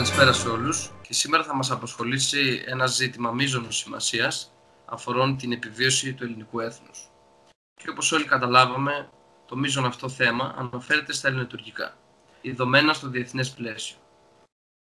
Καλησπέρα 0.00 0.32
σε 0.32 0.48
όλους 0.48 0.90
και 1.02 1.14
σήμερα 1.14 1.44
θα 1.44 1.54
μας 1.54 1.70
αποσχολήσει 1.70 2.62
ένα 2.66 2.86
ζήτημα 2.86 3.30
μείζωνος 3.30 3.76
σημασίας 3.76 4.52
αφορών 4.84 5.36
την 5.36 5.52
επιβίωση 5.52 6.14
του 6.14 6.24
ελληνικού 6.24 6.60
έθνους. 6.60 7.10
Και 7.74 7.90
όπως 7.90 8.12
όλοι 8.12 8.24
καταλάβαμε, 8.24 9.10
το 9.46 9.56
μείζον 9.56 9.84
αυτό 9.84 10.08
θέμα 10.08 10.54
αναφέρεται 10.58 11.12
στα 11.12 11.28
ελληνοτουρκικά, 11.28 11.96
ειδωμένα 12.40 12.92
στο 12.92 13.08
διεθνές 13.08 13.50
πλαίσιο. 13.50 13.96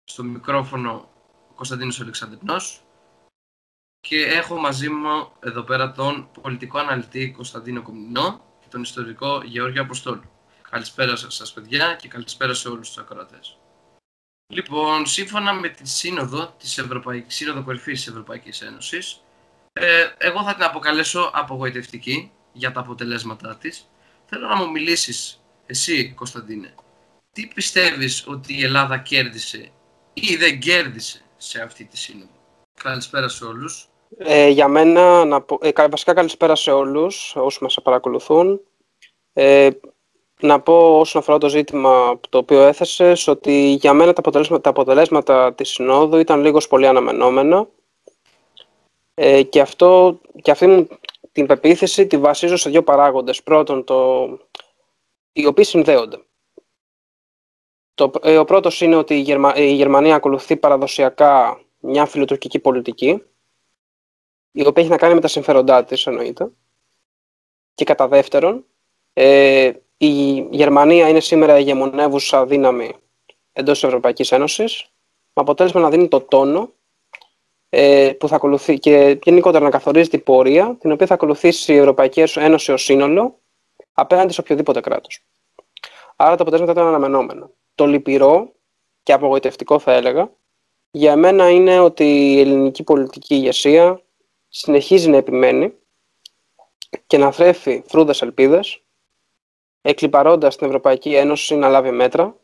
Στο 0.04 0.22
μικρόφωνο 0.22 1.08
ο 1.50 1.54
Κωνσταντίνος 1.54 2.00
Αλεξανδρινός 2.00 2.82
και 4.00 4.24
έχω 4.24 4.56
μαζί 4.56 4.88
μου 4.88 5.32
εδώ 5.40 5.62
πέρα 5.62 5.92
τον 5.92 6.30
πολιτικό 6.42 6.78
αναλυτή 6.78 7.30
Κωνσταντίνο 7.30 7.82
Κομινό 7.82 8.44
και 8.60 8.66
τον 8.70 8.82
ιστορικό 8.82 9.42
Γεώργιο 9.44 9.82
Αποστόλου. 9.82 10.30
Καλησπέρα 10.70 11.16
σας 11.16 11.52
παιδιά 11.52 11.94
και 11.94 12.08
καλησπέρα 12.08 12.54
σε 12.54 12.68
όλους 12.68 12.88
τους 12.88 12.98
ακροατές. 12.98 13.60
Λοιπόν, 14.52 15.06
σύμφωνα 15.06 15.52
με 15.52 15.68
τη 15.68 15.88
Σύνοδο 15.88 16.54
της 16.58 16.78
Ευρωπαϊκής, 16.78 17.34
Σύνοδο 17.34 17.64
Κορυφής 17.64 17.98
της 17.98 18.08
Ευρωπαϊκής 18.08 18.60
Ένωσης, 18.60 19.22
ε, 19.72 20.06
εγώ 20.18 20.42
θα 20.42 20.54
την 20.54 20.62
αποκαλέσω 20.62 21.30
απογοητευτική 21.34 22.32
για 22.52 22.72
τα 22.72 22.80
αποτελέσματά 22.80 23.56
της. 23.56 23.90
Θέλω 24.26 24.46
να 24.46 24.56
μου 24.56 24.70
μιλήσεις, 24.70 25.42
εσύ 25.66 26.12
Κωνσταντίνε, 26.12 26.74
τι 27.32 27.46
πιστεύεις 27.54 28.24
ότι 28.26 28.58
η 28.58 28.62
Ελλάδα 28.64 28.98
κέρδισε 28.98 29.70
ή 30.12 30.36
δεν 30.36 30.60
κέρδισε 30.60 31.22
σε 31.36 31.62
αυτή 31.62 31.84
τη 31.84 31.96
Σύνοδο; 31.96 32.32
Καλησπέρα 32.82 33.28
σε 33.28 33.44
όλους. 33.44 33.88
Ε, 34.18 34.48
για 34.48 34.68
μένα, 34.68 35.24
να 35.24 35.40
πω, 35.40 35.58
ε, 35.62 35.88
βασικά 35.90 36.14
καλησπέρα 36.14 36.54
σε 36.54 36.70
όλους 36.70 37.36
όσους 37.36 37.60
μας 37.60 37.78
παρακολουθούν. 37.82 38.60
Ε, 39.32 39.70
να 40.40 40.60
πω 40.60 40.98
όσον 40.98 41.20
αφορά 41.20 41.38
το 41.38 41.48
ζήτημα 41.48 42.20
το 42.28 42.38
οποίο 42.38 42.60
έθεσες, 42.60 43.26
ότι 43.26 43.52
για 43.52 43.92
μένα 43.92 44.12
τα 44.12 44.20
αποτελέσματα, 44.20 44.62
τα 44.62 44.70
αποτελέσματα 44.70 45.54
της 45.54 45.68
Συνόδου 45.68 46.16
ήταν 46.16 46.40
λίγος 46.40 46.68
πολύ 46.68 46.86
αναμενόμενα 46.86 47.68
ε, 49.14 49.42
και, 49.42 49.60
αυτό, 49.60 50.20
και 50.42 50.50
αυτή 50.50 50.66
μου 50.66 50.88
την 51.32 51.46
πεποίθηση 51.46 52.06
τη 52.06 52.18
βασίζω 52.18 52.56
σε 52.56 52.70
δύο 52.70 52.82
παράγοντες. 52.82 53.42
Πρώτον, 53.42 53.84
το, 53.84 54.28
οι 55.32 55.46
οποίοι 55.46 55.64
συνδέονται. 55.64 56.24
Το, 57.94 58.10
ε, 58.22 58.38
ο 58.38 58.44
πρώτος 58.44 58.80
είναι 58.80 58.96
ότι 58.96 59.14
η, 59.14 59.24
η 59.56 59.72
Γερμανία 59.72 60.14
ακολουθεί 60.14 60.56
παραδοσιακά 60.56 61.60
μια 61.78 62.06
φιλοτουρκική 62.06 62.58
πολιτική, 62.58 63.22
η 64.52 64.66
οποία 64.66 64.82
έχει 64.82 64.92
να 64.92 64.96
κάνει 64.96 65.14
με 65.14 65.20
τα 65.20 65.28
συμφέροντά 65.28 65.84
της, 65.84 66.06
εννοείται. 66.06 66.50
Και 67.74 67.84
κατά 67.84 68.08
δεύτερον, 68.08 68.64
ε, 69.12 69.72
η 70.02 70.46
Γερμανία 70.50 71.08
είναι 71.08 71.20
σήμερα 71.20 71.58
ηγεμονεύουσα 71.58 72.46
δύναμη 72.46 72.92
εντός 73.52 73.78
της 73.78 73.88
Ευρωπαϊκής 73.88 74.32
Ένωσης, 74.32 74.90
με 75.08 75.42
αποτέλεσμα 75.42 75.80
να 75.80 75.90
δίνει 75.90 76.08
το 76.08 76.20
τόνο 76.20 76.72
ε, 77.68 78.12
που 78.18 78.28
θα 78.28 78.36
ακολουθεί 78.36 78.78
και 78.78 79.18
γενικότερα 79.22 79.64
να 79.64 79.70
καθορίζει 79.70 80.08
την 80.08 80.22
πορεία 80.22 80.76
την 80.80 80.92
οποία 80.92 81.06
θα 81.06 81.14
ακολουθήσει 81.14 81.72
η 81.72 81.76
Ευρωπαϊκή 81.76 82.24
Ένωση 82.34 82.72
ως 82.72 82.82
σύνολο 82.82 83.38
απέναντι 83.92 84.32
σε 84.32 84.40
οποιοδήποτε 84.40 84.80
κράτος. 84.80 85.24
Άρα 86.16 86.36
το 86.36 86.42
αποτέλεσμα 86.42 86.72
ήταν 86.72 86.86
αναμενόμενο. 86.86 87.50
Το 87.74 87.86
λυπηρό 87.86 88.52
και 89.02 89.12
απογοητευτικό 89.12 89.78
θα 89.78 89.92
έλεγα 89.92 90.30
για 90.90 91.16
μένα 91.16 91.50
είναι 91.50 91.80
ότι 91.80 92.04
η 92.04 92.40
ελληνική 92.40 92.82
πολιτική 92.82 93.34
ηγεσία 93.34 94.02
συνεχίζει 94.48 95.08
να 95.08 95.16
επιμένει 95.16 95.72
και 97.06 97.18
να 97.18 97.30
θρέφει 97.30 97.82
φρούδες 97.86 98.22
ελπίδες 98.22 98.82
εκλυπαρώντας 99.82 100.56
την 100.56 100.66
Ευρωπαϊκή 100.66 101.14
Ένωση 101.14 101.54
να 101.54 101.68
λάβει 101.68 101.90
μέτρα, 101.90 102.36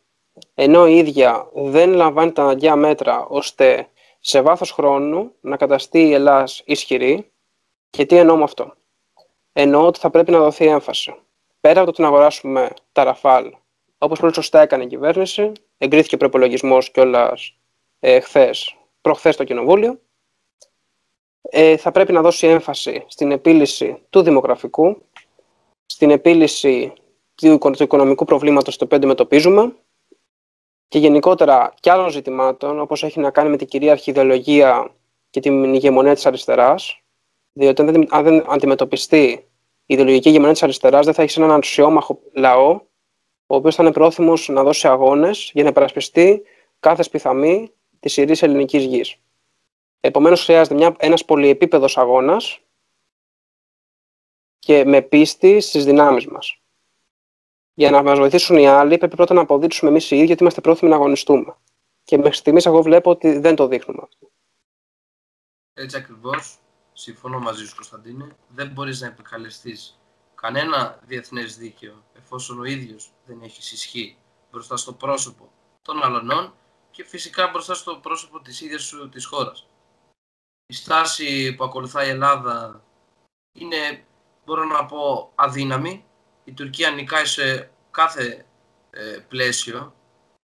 ενώ 0.55 0.87
η 0.87 0.97
ίδια 0.97 1.51
δεν 1.55 1.93
λαμβάνει 1.93 2.33
τα 2.33 2.43
αναγκαία 2.43 2.77
μέτρα 2.77 3.27
ώστε 3.27 3.89
σε 4.21 4.41
βάθος 4.41 4.71
χρόνου 4.71 5.33
να 5.41 5.57
καταστεί 5.57 6.01
η 6.01 6.13
Ελλάς 6.13 6.63
ισχυρή. 6.65 7.31
Και 7.91 8.07
τι 8.07 8.17
εννοώ 8.17 8.37
με 8.37 8.43
αυτό. 8.43 8.75
Εννοώ 9.53 9.87
ότι 9.87 9.99
θα 9.99 10.11
πρέπει 10.11 10.31
να 10.31 10.39
δοθεί 10.39 10.67
έμφαση. 10.67 11.15
Πέρα 11.61 11.81
από 11.81 11.93
το 11.93 12.03
να 12.03 12.09
αγοράσουμε 12.09 12.71
τα 12.93 13.05
Ραφάλ, 13.05 13.53
όπως 13.99 14.21
πολύ 14.21 14.35
σωστά 14.35 14.61
έκανε 14.61 14.85
η 14.85 14.87
κυβέρνηση, 14.87 15.53
εγκρίθηκε 15.79 16.17
προπολογισμός 16.17 16.91
κιόλας 16.91 17.57
ε, 18.01 18.21
χθες, 18.21 18.77
προχθές 19.01 19.35
στο 19.35 19.45
Κοινοβούλιο, 19.45 20.01
ε, 21.41 21.77
θα 21.77 21.91
πρέπει 21.91 22.13
να 22.13 22.23
δώσει 22.23 22.47
έμφαση 22.47 23.05
στην 23.07 23.31
επίλυση 23.33 24.03
του 24.11 24.23
δημογραφικού, 24.23 25.03
στην 25.87 26.11
επίλυση 26.11 26.93
του 27.37 27.83
οικονομικού 27.83 28.25
προβλήματος 28.25 28.77
το 28.77 28.85
οποίο 28.85 28.97
αντιμετωπίζουμε 28.97 29.77
και 30.89 30.99
γενικότερα 30.99 31.75
και 31.81 31.91
άλλων 31.91 32.11
ζητημάτων 32.11 32.81
όπως 32.81 33.03
έχει 33.03 33.21
να 33.21 33.31
κάνει 33.31 33.49
με 33.49 33.57
την 33.57 33.67
κυρίαρχη 33.67 34.11
ιδεολογία 34.11 34.95
και 35.31 35.41
την 35.41 35.75
ηγεμονία 35.75 36.15
της 36.15 36.27
αριστεράς 36.27 37.01
διότι 37.53 38.07
αν 38.09 38.25
δεν 38.25 38.53
αντιμετωπιστεί 38.53 39.25
η 39.87 39.95
ιδεολογική 39.95 40.29
ηγεμονία 40.29 40.53
της 40.53 40.63
αριστεράς 40.63 41.05
δεν 41.05 41.15
θα 41.15 41.23
έχεις 41.23 41.37
έναν 41.37 41.51
αξιόμαχο 41.51 42.21
λαό 42.33 42.81
ο 43.47 43.57
οποίος 43.57 43.75
θα 43.75 43.83
είναι 43.83 43.93
πρόθυμος 43.93 44.49
να 44.49 44.63
δώσει 44.63 44.89
αγώνες 44.89 45.51
για 45.55 45.63
να 45.63 45.69
υπερασπιστεί 45.69 46.43
κάθε 46.81 47.03
σπιθαμή 47.03 47.71
της 48.01 48.17
ιερής 48.17 48.43
ελληνικής 48.43 48.85
γης. 48.85 49.17
Επομένως 50.01 50.45
χρειάζεται 50.45 50.75
μια, 50.75 50.95
ένας 50.99 51.25
πολυεπίπεδος 51.25 51.99
αγώνας 51.99 52.61
και 54.59 54.85
με 54.85 55.03
πίστη 55.03 55.61
στις 55.61 55.85
δυνάμεις 55.85 56.27
μας 56.27 56.61
για 57.79 57.91
να 57.91 58.03
μας 58.03 58.19
βοηθήσουν 58.19 58.57
οι 58.57 58.69
άλλοι, 58.69 58.99
πρέπει 58.99 59.17
πρώτα 59.17 59.35
να 59.35 59.41
αποδείξουμε 59.41 59.91
εμείς 59.91 60.11
οι 60.11 60.17
ίδιοι 60.17 60.33
ότι 60.33 60.43
είμαστε 60.43 60.61
πρόθυμοι 60.61 60.91
να 60.91 60.97
αγωνιστούμε. 60.97 61.57
Και 62.05 62.17
μέχρι 62.17 62.37
στιγμής, 62.37 62.67
εγώ 62.67 62.83
βλέπω 62.83 63.11
ότι 63.11 63.39
δεν 63.39 63.55
το 63.55 63.67
δείχνουμε 63.67 64.01
αυτό. 64.03 64.31
Έτσι 65.75 65.97
ακριβώς, 65.97 66.59
συμφωνώ 66.93 67.39
μαζί 67.39 67.67
σου, 67.67 67.75
Κωνσταντίνε, 67.75 68.37
δεν 68.49 68.69
μπορείς 68.69 69.01
να 69.01 69.07
επικαλεστείς 69.07 70.01
κανένα 70.35 71.01
διεθνές 71.07 71.57
δίκαιο 71.57 72.05
εφόσον 72.17 72.61
ο 72.61 72.65
ίδιος 72.65 73.13
δεν 73.27 73.43
έχει 73.43 73.75
ισχύ 73.75 74.17
μπροστά 74.51 74.77
στο 74.77 74.93
πρόσωπο 74.93 75.51
των 75.83 76.03
αλλωνών 76.03 76.55
και 76.91 77.05
φυσικά 77.05 77.49
μπροστά 77.49 77.75
στο 77.75 77.97
πρόσωπο 77.97 78.41
της 78.41 78.61
ίδιας 78.61 78.83
σου 78.83 79.09
της 79.09 79.25
χώρας. 79.25 79.69
Η 80.67 80.75
στάση 80.75 81.55
που 81.55 81.65
ακολουθάει 81.65 82.07
η 82.07 82.11
Ελλάδα 82.11 82.85
είναι, 83.53 84.05
μπορώ 84.45 84.65
να 84.65 84.87
πω, 84.87 85.33
αδύναμη 85.35 86.05
η 86.47 86.53
Τουρκία 86.53 86.91
νικάει 86.91 87.25
σε 87.25 87.71
κάθε 87.91 88.45
ε, 88.91 89.19
πλαίσιο. 89.29 89.95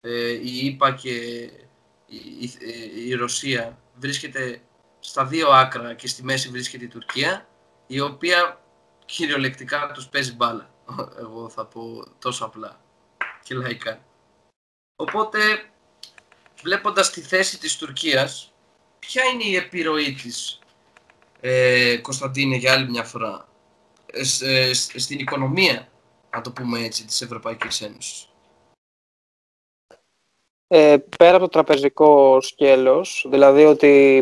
Ε, 0.02 0.30
η 0.30 0.66
ΙΠΑ 0.66 0.92
και 0.94 1.12
η, 2.06 2.52
η, 3.06 3.14
Ρωσία 3.14 3.78
βρίσκεται 3.96 4.62
στα 5.00 5.26
δύο 5.26 5.50
άκρα 5.50 5.94
και 5.94 6.08
στη 6.08 6.24
μέση 6.24 6.50
βρίσκεται 6.50 6.84
η 6.84 6.88
Τουρκία, 6.88 7.48
η 7.88 8.00
οποία 8.00 8.62
κυριολεκτικά 9.06 9.92
τους 9.94 10.08
παίζει 10.08 10.36
μπάλα. 10.36 10.74
Εγώ 11.20 11.50
θα 11.50 11.66
πω 11.66 12.04
τόσο 12.20 12.46
απλά 12.46 12.82
και 13.44 13.56
λαϊκά. 13.56 14.06
Οπότε, 14.96 15.40
βλέποντας 16.64 17.10
τη 17.10 17.22
θέση 17.22 17.60
της 17.60 17.78
Τουρκίας, 17.78 18.54
ποια 19.00 19.24
είναι 19.24 19.44
η 19.44 19.56
επιρροή 19.56 20.14
της, 20.14 20.60
ε, 21.40 21.98
Κωνσταντίνε, 21.98 22.56
για 22.56 22.74
άλλη 22.74 22.90
μια 22.90 23.04
φορά, 23.04 23.48
ε, 23.48 23.57
στην 24.96 25.20
οικονομία, 25.20 25.88
να 26.36 26.42
το 26.42 26.52
πούμε 26.52 26.80
έτσι, 26.80 27.06
της 27.06 27.22
Ευρωπαϊκής 27.22 27.82
Ένωσης. 27.82 28.30
Ε, 30.68 30.98
πέρα 31.18 31.36
από 31.36 31.40
το 31.40 31.50
τραπεζικό 31.50 32.42
σκέλος, 32.42 33.26
δηλαδή 33.30 33.66
ότι 33.66 34.18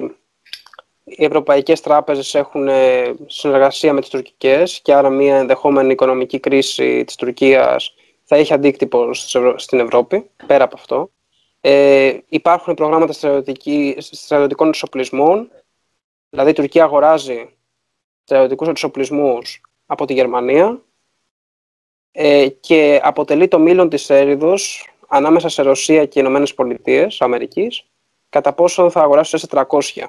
οι 1.03 1.25
ευρωπαϊκές 1.25 1.81
τράπεζες 1.81 2.35
έχουν 2.35 2.67
ε, 2.67 3.15
συνεργασία 3.25 3.93
με 3.93 3.99
τις 3.99 4.09
τουρκικές 4.09 4.79
και 4.81 4.93
άρα 4.93 5.09
μια 5.09 5.37
ενδεχόμενη 5.37 5.91
οικονομική 5.91 6.39
κρίση 6.39 7.03
της 7.03 7.15
Τουρκίας 7.15 7.93
θα 8.23 8.35
έχει 8.35 8.53
αντίκτυπο 8.53 9.13
στην 9.55 9.79
Ευρώπη, 9.79 10.29
πέρα 10.47 10.63
από 10.63 10.75
αυτό. 10.75 11.11
Ε, 11.61 12.17
υπάρχουν 12.27 12.73
προγράμματα 12.73 13.13
στρατιωτικών 13.99 14.67
εξοπλισμών, 14.67 15.51
δηλαδή 16.29 16.49
η 16.49 16.53
Τουρκία 16.53 16.83
αγοράζει 16.83 17.49
στρατιωτικούς 18.23 18.67
εξοπλισμούς 18.67 19.61
από 19.85 20.05
τη 20.05 20.13
Γερμανία 20.13 20.81
ε, 22.11 22.47
και 22.49 22.99
αποτελεί 23.03 23.47
το 23.47 23.59
μήλον 23.59 23.89
της 23.89 24.09
έρηδος 24.09 24.89
ανάμεσα 25.07 25.49
σε 25.49 25.61
Ρωσία 25.61 26.05
και 26.05 26.19
Ηνωμένες 26.19 26.53
Πολιτείες 26.53 27.21
Αμερικής 27.21 27.85
κατά 28.29 28.53
πόσο 28.53 28.89
θα 28.89 29.01
αγοράσει 29.01 29.37
σε 29.37 29.47
400. 29.51 30.03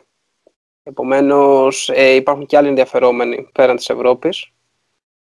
Επομένως 0.82 1.88
ε, 1.88 2.14
υπάρχουν 2.14 2.46
και 2.46 2.56
άλλοι 2.56 2.68
ενδιαφερόμενοι 2.68 3.48
πέραν 3.52 3.76
της 3.76 3.88
Ευρώπης. 3.88 4.52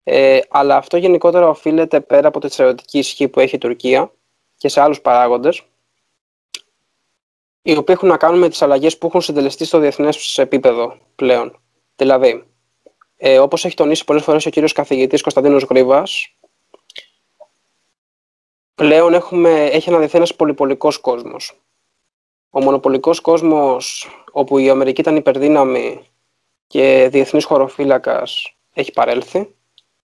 Ε, 0.04 0.40
αλλά 0.50 0.76
αυτό 0.76 0.98
γενικότερα 0.98 1.50
οφείλεται 1.50 2.02
πέρα 2.02 2.28
από 2.28 2.40
τη 2.40 2.54
στρατιωτική 2.54 2.98
ισχύ 2.98 3.28
που 3.28 3.40
έχει 3.40 3.56
η 3.56 3.58
Τουρκία 3.58 4.12
και 4.58 4.68
σε 4.68 4.82
άλλους 4.82 5.02
παράγοντες 5.02 5.64
οι 7.62 7.78
οποίοι 7.78 7.96
έχουν 7.98 8.10
να 8.10 8.18
κάνουν 8.18 8.40
με 8.40 8.50
τις 8.50 8.62
αλλαγές 8.62 8.98
που 8.98 9.08
έχουν 9.08 9.22
συντελεστεί 9.22 9.66
στο 9.66 9.80
διεθνές 9.80 10.38
επίπεδο 10.38 10.98
πλέον. 11.16 11.60
Δηλαδή, 11.96 12.44
ε, 13.18 13.40
όπως 13.40 13.66
έχει 13.66 13.76
τονίσει 13.76 14.04
πολλές 14.04 14.24
φορές 14.24 14.46
ο 14.46 14.50
κύριος 14.50 14.74
καθηγητής 14.74 15.22
Κωνσταντίνος 15.22 15.64
Γρήβας, 15.64 16.36
πλέον 18.76 19.14
έχουμε, 19.14 19.66
έχει 19.66 19.90
αναδειθεί 19.90 20.18
ένας 20.18 20.36
πολυπολικός 20.36 20.98
κόσμος. 20.98 21.62
Ο 22.50 22.62
μονοπολικός 22.62 23.20
κόσμος 23.20 24.10
όπου 24.32 24.58
η 24.58 24.70
Αμερική 24.70 25.02
ήταν 25.02 25.16
υπερδύναμη 25.16 26.02
και 26.68 27.08
διεθνής 27.12 27.46
χωροφύλακας 27.46 28.56
έχει 28.74 28.92
παρέλθει. 28.92 29.56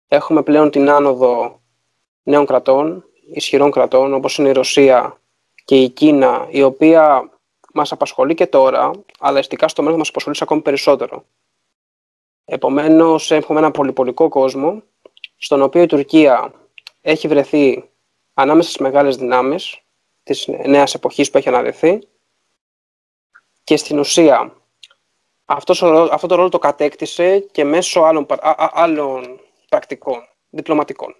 Έχουμε 0.08 0.42
πλέον 0.42 0.70
την 0.70 0.90
άνοδο 0.90 1.60
νέων 2.22 2.46
κρατών, 2.46 3.04
ισχυρών 3.34 3.70
κρατών 3.70 4.14
όπως 4.14 4.38
είναι 4.38 4.48
η 4.48 4.52
Ρωσία 4.52 5.20
και 5.64 5.76
η 5.76 5.88
Κίνα 5.88 6.46
η 6.50 6.62
οποία 6.62 7.30
μας 7.74 7.92
απασχολεί 7.92 8.34
και 8.34 8.46
τώρα 8.46 8.90
αλλά 9.18 9.38
εστικά 9.38 9.68
στο 9.68 9.82
μέλλον 9.82 9.98
μας 9.98 10.08
απασχολεί 10.08 10.36
ακόμη 10.40 10.60
περισσότερο. 10.60 11.24
Επομένως 12.44 13.30
έχουμε 13.30 13.58
ένα 13.58 13.70
πολυπολικό 13.70 14.28
κόσμο 14.28 14.82
στον 15.36 15.62
οποίο 15.62 15.82
η 15.82 15.86
Τουρκία 15.86 16.52
έχει 17.00 17.28
βρεθεί 17.28 17.90
ανάμεσα 18.34 18.68
στις 18.68 18.80
μεγάλες 18.80 19.16
δυνάμεις 19.16 19.80
της 20.22 20.48
νέας 20.66 20.94
εποχής 20.94 21.30
που 21.30 21.38
έχει 21.38 21.48
αναδεθεί 21.48 21.98
και 23.64 23.76
στην 23.76 23.98
ουσία 23.98 24.56
αυτός, 25.44 25.82
αυτό 25.82 26.26
το 26.26 26.34
ρόλο 26.34 26.48
το 26.48 26.58
κατέκτησε 26.58 27.38
και 27.38 27.64
μέσω 27.64 28.00
άλλων, 28.00 28.26
άλλων 28.56 29.40
πρακτικών, 29.68 30.28
διπλωματικών. 30.50 31.16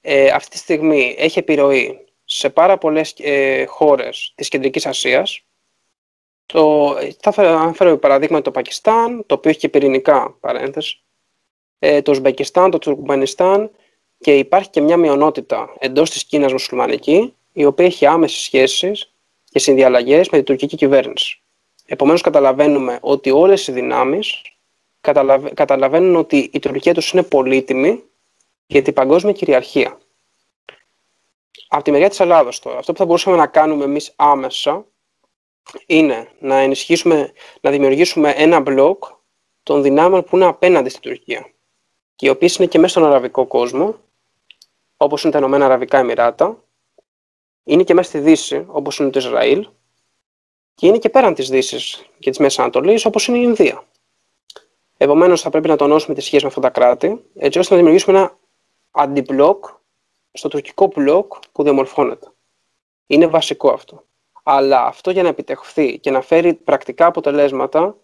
Ε, 0.00 0.30
αυτή 0.30 0.50
τη 0.50 0.58
στιγμή 0.58 1.14
έχει 1.18 1.38
επιρροή 1.38 2.04
σε 2.24 2.50
πάρα 2.50 2.78
πολλές 2.78 3.14
ε, 3.18 3.64
χώρες 3.64 4.32
της 4.34 4.48
Κεντρικής 4.48 4.86
Ασίας. 4.86 5.45
Το, 6.46 6.94
θα 7.20 7.42
αναφέρω 7.42 7.96
παραδείγμα 7.96 8.42
το 8.42 8.50
Πακιστάν, 8.50 9.24
το 9.26 9.34
οποίο 9.34 9.50
έχει 9.50 9.58
και 9.58 9.68
πυρηνικά 9.68 10.36
παρένθεση, 10.40 11.00
ε, 11.78 12.02
το 12.02 12.10
Ουσμπεκιστάν, 12.10 12.70
το 12.70 12.78
Τουρκμενιστάν 12.78 13.70
και 14.18 14.38
υπάρχει 14.38 14.70
και 14.70 14.80
μια 14.80 14.96
μειονότητα 14.96 15.74
εντός 15.78 16.10
της 16.10 16.24
Κίνας 16.24 16.52
μουσουλμανική, 16.52 17.34
η 17.52 17.64
οποία 17.64 17.86
έχει 17.86 18.06
άμεσες 18.06 18.38
σχέσεις 18.38 19.12
και 19.50 19.58
συνδιαλλαγές 19.58 20.28
με 20.28 20.36
την 20.36 20.46
τουρκική 20.46 20.76
κυβέρνηση. 20.76 21.40
Επομένως 21.86 22.20
καταλαβαίνουμε 22.20 22.98
ότι 23.00 23.30
όλες 23.30 23.66
οι 23.66 23.72
δυνάμεις 23.72 24.42
καταλαβαίνουν 25.54 26.16
ότι 26.16 26.50
η 26.52 26.58
Τουρκία 26.58 26.94
τους 26.94 27.10
είναι 27.10 27.22
πολύτιμη 27.22 28.02
για 28.66 28.82
την 28.82 28.92
παγκόσμια 28.94 29.32
κυριαρχία. 29.32 29.98
Από 31.68 31.84
τη 31.84 31.90
μεριά 31.90 32.08
της 32.08 32.20
Ελλάδος 32.20 32.58
τώρα, 32.58 32.78
αυτό 32.78 32.92
που 32.92 32.98
θα 32.98 33.04
μπορούσαμε 33.04 33.36
να 33.36 33.46
κάνουμε 33.46 33.84
εμείς 33.84 34.12
άμεσα 34.16 34.84
είναι 35.86 36.28
να 36.38 36.56
ενισχύσουμε, 36.56 37.32
να 37.60 37.70
δημιουργήσουμε 37.70 38.30
ένα 38.30 38.60
μπλοκ 38.60 39.04
των 39.62 39.82
δυνάμεων 39.82 40.24
που 40.24 40.36
είναι 40.36 40.44
απέναντι 40.44 40.88
στην 40.88 41.00
Τουρκία 41.02 41.50
και 42.16 42.26
οι 42.26 42.28
οποίες 42.28 42.56
είναι 42.56 42.66
και 42.66 42.78
μέσα 42.78 42.98
στον 42.98 43.04
αραβικό 43.10 43.46
κόσμο, 43.46 43.96
όπως 44.96 45.22
είναι 45.22 45.32
τα 45.32 45.38
Ηνωμένα 45.38 45.64
Αραβικά 45.64 45.98
Εμμυράτα, 45.98 46.64
είναι 47.64 47.82
και 47.82 47.94
μέσα 47.94 48.08
στη 48.08 48.18
Δύση, 48.18 48.64
όπως 48.68 48.98
είναι 48.98 49.10
το 49.10 49.18
Ισραήλ, 49.18 49.68
και 50.74 50.86
είναι 50.86 50.98
και 50.98 51.08
πέραν 51.08 51.34
της 51.34 51.48
Δύσης 51.48 52.06
και 52.18 52.30
της 52.30 52.38
Μέσης 52.38 52.58
Ανατολής, 52.58 53.04
όπως 53.04 53.26
είναι 53.26 53.38
η 53.38 53.42
Ινδία. 53.44 53.86
Επομένως, 54.96 55.40
θα 55.40 55.50
πρέπει 55.50 55.68
να 55.68 55.76
τονώσουμε 55.76 56.14
τη 56.14 56.20
σχέση 56.20 56.42
με 56.42 56.48
αυτά 56.48 56.60
τα 56.60 56.70
κράτη, 56.70 57.24
έτσι 57.34 57.58
ώστε 57.58 57.72
να 57.74 57.80
δημιουργήσουμε 57.80 58.18
ένα 58.18 58.38
αντιμπλοκ 58.90 59.64
στο 60.32 60.48
τουρκικό 60.48 60.86
μπλοκ 60.94 61.32
που 61.52 61.62
διαμορφώνεται. 61.62 62.32
Είναι 63.06 63.26
βασικό 63.26 63.70
αυτό. 63.70 64.05
Αλλά 64.48 64.84
αυτό 64.84 65.10
για 65.10 65.22
να 65.22 65.28
επιτευχθεί 65.28 65.98
και 65.98 66.10
να 66.10 66.20
φέρει 66.20 66.54
πρακτικά 66.54 67.06
αποτελέσματα 67.06 67.96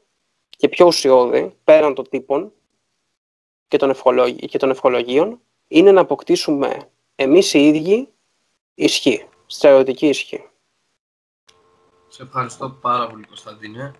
και 0.48 0.68
πιο 0.68 0.86
ουσιώδη, 0.86 1.56
πέραν 1.64 1.94
των 1.94 2.08
τύπων 2.08 2.52
και 3.68 3.76
των, 3.76 3.94
και 4.36 4.58
των 4.58 4.70
ευχολογίων, 4.70 5.40
είναι 5.68 5.92
να 5.92 6.00
αποκτήσουμε 6.00 6.90
εμείς 7.14 7.54
οι 7.54 7.66
ίδιοι 7.66 8.08
ισχύ, 8.74 9.28
στρατιωτική 9.46 10.06
ισχύ. 10.06 10.44
Σε 12.08 12.22
ευχαριστώ 12.22 12.70
πάρα 12.70 13.06
πολύ 13.06 13.26
Κωνσταντίνε. 13.26 13.92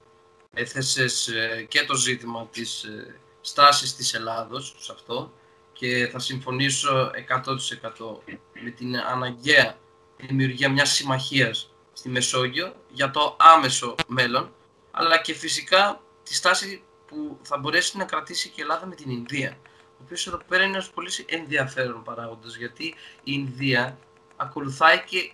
Έθεσες 0.55 1.29
ε, 1.29 1.67
και 1.69 1.85
το 1.85 1.95
ζήτημα 1.95 2.47
της 2.47 2.85
ε, 2.85 3.21
στάσης 3.41 3.97
της 3.97 4.15
Ελλάδος 4.15 4.75
σε 4.79 4.93
αυτό 4.93 5.33
και 5.73 6.09
θα 6.13 6.19
συμφωνήσω 6.19 7.11
100% 7.45 8.17
με 8.63 8.71
την 8.71 8.97
αναγκαία 8.97 9.79
δημιουργία 10.17 10.71
μιας 10.71 10.91
συμμαχίας 10.91 11.72
στη 11.93 12.09
Μεσόγειο 12.09 12.75
για 12.89 13.11
το 13.11 13.37
άμεσο 13.39 13.95
μέλλον 14.07 14.55
αλλά 14.91 15.19
και 15.19 15.35
φυσικά 15.35 16.01
τη 16.23 16.35
στάση 16.35 16.83
που 17.07 17.39
θα 17.43 17.59
μπορέσει 17.59 17.97
να 17.97 18.05
κρατήσει 18.05 18.49
και 18.49 18.61
η 18.61 18.63
Ελλάδα 18.63 18.87
με 18.87 18.95
την 18.95 19.11
Ινδία 19.11 19.57
ο 20.03 20.05
οποίος 20.05 20.27
εδώ 20.27 20.41
πέρα 20.49 20.63
είναι 20.63 20.73
ένας 20.73 20.91
πολύ 20.91 21.11
ενδιαφέρον 21.27 22.03
παράγοντας 22.03 22.57
γιατί 22.57 22.85
η 22.85 22.95
Ινδία 23.23 23.99
ακολουθάει 24.37 25.03
και 25.05 25.33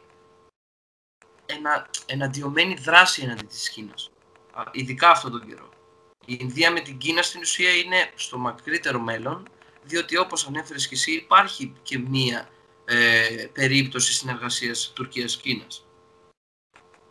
ενα, 1.46 1.90
εναντιωμένη 2.06 2.74
δράση 2.74 3.22
εναντί 3.22 3.44
της 3.44 3.68
Κίνας. 3.68 4.10
Ειδικά 4.72 5.10
αυτόν 5.10 5.30
τον 5.30 5.46
καιρό. 5.46 5.68
Η 6.26 6.36
Ινδία 6.40 6.70
με 6.70 6.80
την 6.80 6.98
Κίνα 6.98 7.22
στην 7.22 7.40
ουσία 7.40 7.70
είναι 7.70 8.10
στο 8.14 8.38
μακρύτερο 8.38 9.00
μέλλον, 9.00 9.48
διότι 9.84 10.16
όπως 10.16 10.46
ανέφερες 10.46 10.88
και 10.88 10.94
εσύ 10.94 11.12
υπάρχει 11.12 11.72
και 11.82 11.98
μία 11.98 12.48
ε, 12.84 13.46
περίπτωση 13.52 14.12
συνεργασίας 14.12 14.92
Τουρκίας-Κίνας. 14.94 15.87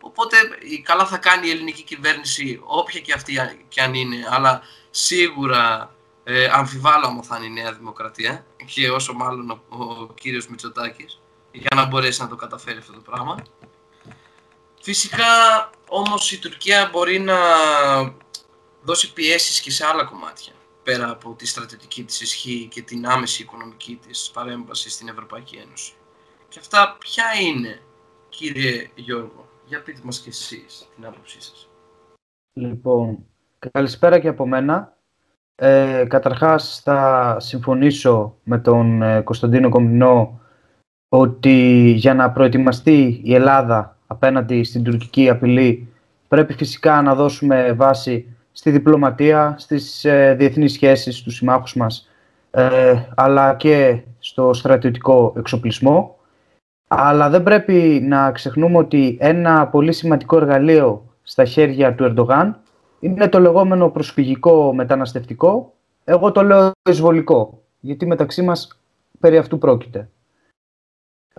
Οπότε 0.00 0.36
καλά 0.82 1.06
θα 1.06 1.16
κάνει 1.16 1.48
η 1.48 1.50
ελληνική 1.50 1.82
κυβέρνηση, 1.82 2.60
όποια 2.64 3.00
και 3.00 3.12
αυτή 3.12 3.64
και 3.68 3.80
αν 3.80 3.94
είναι, 3.94 4.26
αλλά 4.30 4.62
σίγουρα 4.90 5.94
ε, 6.24 6.48
αμφιβάλλω 6.52 7.22
θα 7.22 7.36
είναι 7.36 7.46
η 7.46 7.62
Νέα 7.62 7.72
Δημοκρατία 7.72 8.46
και 8.64 8.90
όσο 8.90 9.12
μάλλον 9.12 9.50
ο, 9.50 9.60
ο 9.68 10.14
κύριος 10.14 10.48
Μητσοτάκης 10.48 11.20
για 11.52 11.70
να 11.74 11.84
μπορέσει 11.84 12.20
να 12.20 12.28
το 12.28 12.36
καταφέρει 12.36 12.78
αυτό 12.78 12.92
το 12.92 13.00
πράγμα. 13.00 13.42
Φυσικά 14.80 15.70
όμως 15.88 16.32
η 16.32 16.38
Τουρκία 16.38 16.88
μπορεί 16.92 17.20
να 17.20 17.36
δώσει 18.82 19.12
πιέσεις 19.12 19.60
και 19.60 19.70
σε 19.70 19.86
άλλα 19.86 20.04
κομμάτια 20.04 20.52
πέρα 20.88 21.10
από 21.10 21.34
τη 21.34 21.46
στρατιωτική 21.46 22.04
της 22.04 22.20
ισχύ 22.20 22.68
και 22.70 22.82
την 22.82 23.06
άμεση 23.06 23.42
οικονομική 23.42 24.00
της 24.06 24.30
παρέμβαση 24.32 24.90
στην 24.90 25.08
Ευρωπαϊκή 25.08 25.56
Ένωση. 25.56 25.92
Και 26.48 26.58
αυτά 26.58 26.96
ποια 26.98 27.24
είναι, 27.40 27.82
κύριε 28.28 28.90
Γιώργο, 28.94 29.47
για 29.68 29.82
πείτε 29.82 30.00
μας 30.04 30.20
και 30.20 30.28
εσείς 30.28 30.88
την 30.94 31.06
άποψή 31.06 31.40
σας. 31.40 31.68
Λοιπόν, 32.52 33.18
καλησπέρα 33.70 34.18
και 34.18 34.28
από 34.28 34.46
μένα. 34.46 34.96
Ε, 35.54 36.04
καταρχάς 36.08 36.80
θα 36.84 37.36
συμφωνήσω 37.40 38.36
με 38.42 38.58
τον 38.58 39.02
ε, 39.02 39.20
Κωνσταντίνο 39.20 39.68
Κομινό 39.68 40.40
ότι 41.08 41.90
για 41.96 42.14
να 42.14 42.30
προετοιμαστεί 42.30 43.20
η 43.24 43.34
Ελλάδα 43.34 43.96
απέναντι 44.06 44.64
στην 44.64 44.82
τουρκική 44.82 45.28
απειλή 45.28 45.88
πρέπει 46.28 46.52
φυσικά 46.52 47.02
να 47.02 47.14
δώσουμε 47.14 47.72
βάση 47.72 48.36
στη 48.52 48.70
διπλωματία, 48.70 49.54
στις 49.58 50.04
ε, 50.04 50.34
διεθνείς 50.38 50.72
σχέσεις, 50.72 51.16
στους 51.16 51.34
συμμάχους 51.34 51.74
μας, 51.74 52.08
ε, 52.50 53.02
αλλά 53.14 53.54
και 53.54 54.02
στο 54.18 54.52
στρατιωτικό 54.52 55.34
εξοπλισμό. 55.36 56.17
Αλλά 56.88 57.28
δεν 57.28 57.42
πρέπει 57.42 58.04
να 58.08 58.32
ξεχνούμε 58.32 58.78
ότι 58.78 59.16
ένα 59.20 59.66
πολύ 59.66 59.92
σημαντικό 59.92 60.36
εργαλείο 60.36 61.08
στα 61.22 61.44
χέρια 61.44 61.94
του 61.94 62.04
Ερντογάν 62.04 62.60
είναι 63.00 63.28
το 63.28 63.40
λεγόμενο 63.40 63.90
προσφυγικό 63.90 64.72
μεταναστευτικό. 64.74 65.74
Εγώ 66.04 66.32
το 66.32 66.42
λέω 66.42 66.70
εισβολικό, 66.88 67.62
γιατί 67.80 68.06
μεταξύ 68.06 68.42
μας 68.42 68.80
περί 69.20 69.36
αυτού 69.36 69.58
πρόκειται. 69.58 70.08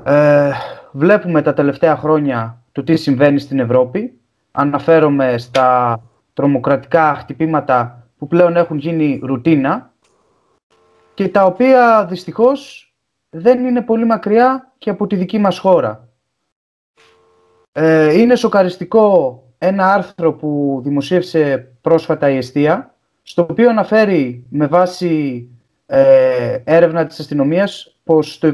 Ε, 0.04 0.52
βλέπουμε 0.92 1.42
τα 1.42 1.54
τελευταία 1.54 1.96
χρόνια 1.96 2.62
το 2.72 2.84
τι 2.84 2.96
συμβαίνει 2.96 3.40
στην 3.40 3.60
Ευρώπη. 3.60 4.20
Αναφέρομαι 4.52 5.38
στα 5.38 6.00
τρομοκρατικά 6.34 7.16
χτυπήματα 7.16 8.08
που 8.18 8.28
πλέον 8.28 8.56
έχουν 8.56 8.78
γίνει 8.78 9.20
ρουτίνα 9.24 9.94
και 11.14 11.28
τα 11.28 11.46
οποία 11.46 12.06
δυστυχώς 12.10 12.94
δεν 13.30 13.66
είναι 13.66 13.82
πολύ 13.82 14.06
μακριά 14.06 14.69
και 14.80 14.90
από 14.90 15.08
τη 15.08 15.16
δική 15.16 15.38
μας 15.38 15.60
χώρα. 15.60 16.08
Ε, 17.72 18.20
είναι 18.20 18.36
σοκαριστικό 18.36 19.44
ένα 19.58 19.94
άρθρο 19.94 20.34
που 20.34 20.80
δημοσίευσε 20.84 21.72
πρόσφατα 21.82 22.30
η 22.30 22.38
Εστία, 22.38 22.96
στο 23.22 23.48
οποίο 23.50 23.70
αναφέρει 23.70 24.46
με 24.50 24.68
βάση 24.68 25.48
ε, 25.86 26.62
έρευνα 26.64 27.06
της 27.06 27.20
αστυνομίας 27.20 27.98
πως 28.04 28.38
το 28.38 28.54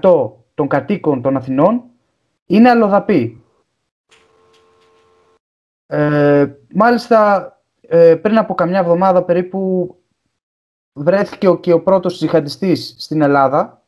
25% 0.00 0.30
των 0.54 0.68
κατοίκων 0.68 1.22
των 1.22 1.36
Αθηνών 1.36 1.82
είναι 2.46 2.70
αλλοδαπή. 2.70 3.42
Ε, 5.86 6.46
μάλιστα, 6.74 7.46
ε, 7.80 8.14
πριν 8.14 8.38
από 8.38 8.54
καμιά 8.54 8.78
εβδομάδα 8.78 9.22
περίπου 9.22 9.94
βρέθηκε 10.92 11.56
και 11.60 11.72
ο 11.72 11.82
πρώτος 11.82 12.16
τζιχαντιστής 12.16 12.94
στην 12.98 13.22
Ελλάδα 13.22 13.81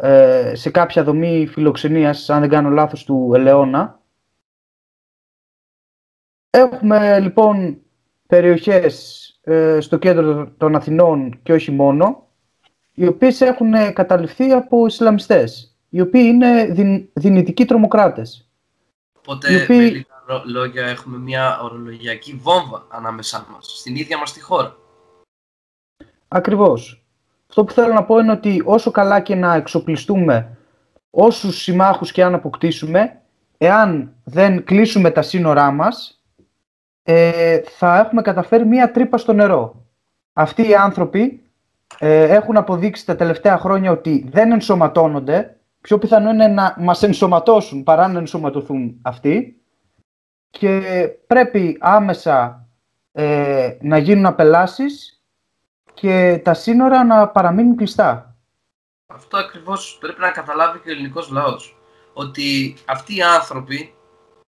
ε, 0.00 0.52
σε 0.54 0.70
κάποια 0.70 1.04
δομή 1.04 1.46
φιλοξενίας, 1.46 2.30
αν 2.30 2.40
δεν 2.40 2.48
κάνω 2.48 2.68
λάθος, 2.70 3.04
του 3.04 3.30
Ελαιώνα. 3.34 4.00
Έχουμε 6.50 7.20
λοιπόν 7.20 7.78
περιοχές 8.26 9.24
ε, 9.42 9.80
στο 9.80 9.96
κέντρο 9.98 10.50
των 10.50 10.74
Αθηνών 10.74 11.42
και 11.42 11.52
όχι 11.52 11.70
μόνο, 11.70 12.26
οι 12.94 13.06
οποίες 13.06 13.40
έχουν 13.40 13.92
καταληφθεί 13.92 14.52
από 14.52 14.86
Ισλαμιστές 14.86 15.76
οι 15.88 16.00
οποίοι 16.00 16.22
είναι 16.24 16.64
δυνητικοί 17.12 17.64
τρομοκράτες. 17.64 18.50
Οπότε, 19.18 19.52
οι 19.52 19.62
οποίοι- 19.62 19.76
με 19.78 19.84
λίγα 19.84 20.22
ρο- 20.26 20.42
λόγια, 20.46 20.86
έχουμε 20.86 21.18
μια 21.18 21.60
ορολογιακή 21.60 22.34
βόμβα 22.34 22.86
ανάμεσά 22.90 23.46
μας, 23.50 23.78
στην 23.78 23.96
ίδια 23.96 24.18
μας 24.18 24.32
τη 24.32 24.40
χώρα. 24.40 24.76
Ακριβώς. 26.28 27.02
Αυτό 27.48 27.64
που 27.64 27.72
θέλω 27.72 27.92
να 27.92 28.04
πω 28.04 28.18
είναι 28.18 28.32
ότι 28.32 28.62
όσο 28.64 28.90
καλά 28.90 29.20
και 29.20 29.34
να 29.34 29.54
εξοπλιστούμε 29.54 30.56
όσους 31.10 31.62
συμμάχους 31.62 32.12
και 32.12 32.24
αν 32.24 32.34
αποκτήσουμε, 32.34 33.20
εάν 33.58 34.14
δεν 34.24 34.64
κλείσουμε 34.64 35.10
τα 35.10 35.22
σύνορά 35.22 35.70
μας, 35.70 36.22
ε, 37.02 37.60
θα 37.60 37.98
έχουμε 37.98 38.22
καταφέρει 38.22 38.66
μία 38.66 38.90
τρύπα 38.90 39.18
στο 39.18 39.32
νερό. 39.32 39.86
Αυτοί 40.32 40.68
οι 40.68 40.74
άνθρωποι 40.74 41.42
ε, 41.98 42.22
έχουν 42.22 42.56
αποδείξει 42.56 43.06
τα 43.06 43.16
τελευταία 43.16 43.58
χρόνια 43.58 43.90
ότι 43.90 44.28
δεν 44.30 44.52
ενσωματώνονται. 44.52 45.56
Πιο 45.80 45.98
πιθανό 45.98 46.30
είναι 46.30 46.46
να 46.46 46.76
μας 46.78 47.02
ενσωματώσουν 47.02 47.82
παρά 47.82 48.08
να 48.08 48.18
ενσωματωθούν 48.18 48.98
αυτοί. 49.02 49.62
Και 50.50 50.80
πρέπει 51.26 51.76
άμεσα 51.80 52.66
ε, 53.12 53.76
να 53.80 53.98
γίνουν 53.98 54.26
απελάσεις 54.26 55.17
και 56.00 56.40
τα 56.44 56.54
σύνορα 56.54 57.04
να 57.04 57.28
παραμείνουν 57.28 57.76
κλειστά. 57.76 58.36
Αυτό 59.06 59.36
ακριβώς 59.36 59.96
πρέπει 60.00 60.20
να 60.20 60.30
καταλάβει 60.30 60.78
και 60.78 60.88
ο 60.88 60.92
ελληνικός 60.92 61.30
λαός. 61.30 61.76
Ότι 62.12 62.76
αυτοί 62.84 63.16
οι 63.16 63.22
άνθρωποι 63.22 63.94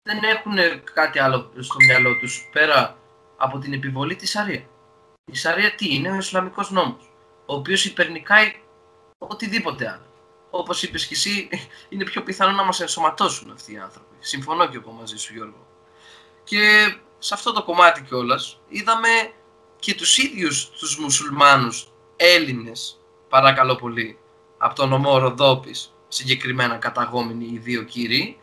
δεν 0.02 0.18
έχουν 0.22 0.82
κάτι 0.94 1.18
άλλο 1.18 1.50
στο 1.58 1.76
μυαλό 1.86 2.16
τους 2.16 2.48
πέρα 2.52 2.96
από 3.36 3.58
την 3.58 3.72
επιβολή 3.72 4.16
της 4.16 4.30
Σαρία. 4.30 4.62
Η 5.24 5.36
Σαρία 5.36 5.74
τι 5.74 5.94
είναι, 5.94 6.10
ο 6.10 6.14
Ισλαμικός 6.14 6.70
νόμος, 6.70 7.12
ο 7.46 7.54
οποίος 7.54 7.84
υπερνικάει 7.84 8.52
οτιδήποτε 9.18 9.88
άλλο. 9.88 10.06
Όπως 10.50 10.82
είπες 10.82 11.06
και 11.06 11.14
εσύ, 11.14 11.48
είναι 11.88 12.04
πιο 12.04 12.22
πιθανό 12.22 12.52
να 12.52 12.64
μας 12.64 12.80
ενσωματώσουν 12.80 13.50
αυτοί 13.50 13.72
οι 13.72 13.78
άνθρωποι. 13.78 14.14
Συμφωνώ 14.18 14.68
και 14.68 14.76
εγώ 14.76 14.92
μαζί 14.92 15.16
σου 15.16 15.34
Γιώργο. 15.34 15.66
Και 16.44 16.94
σε 17.18 17.34
αυτό 17.34 17.52
το 17.52 17.62
κομμάτι 17.62 18.02
κιόλας 18.02 18.60
είδαμε 18.68 19.08
και 19.80 19.94
τους 19.94 20.18
ίδιους 20.18 20.70
τους 20.70 20.98
μουσουλμάνους 20.98 21.88
Έλληνες, 22.16 23.00
παρακαλώ 23.28 23.76
πολύ, 23.76 24.18
από 24.58 24.74
τον 24.74 24.88
νομό 24.88 25.18
Ροδόπης, 25.18 25.94
συγκεκριμένα 26.08 26.76
καταγόμενοι 26.76 27.44
οι 27.44 27.58
δύο 27.58 27.82
κύριοι, 27.82 28.38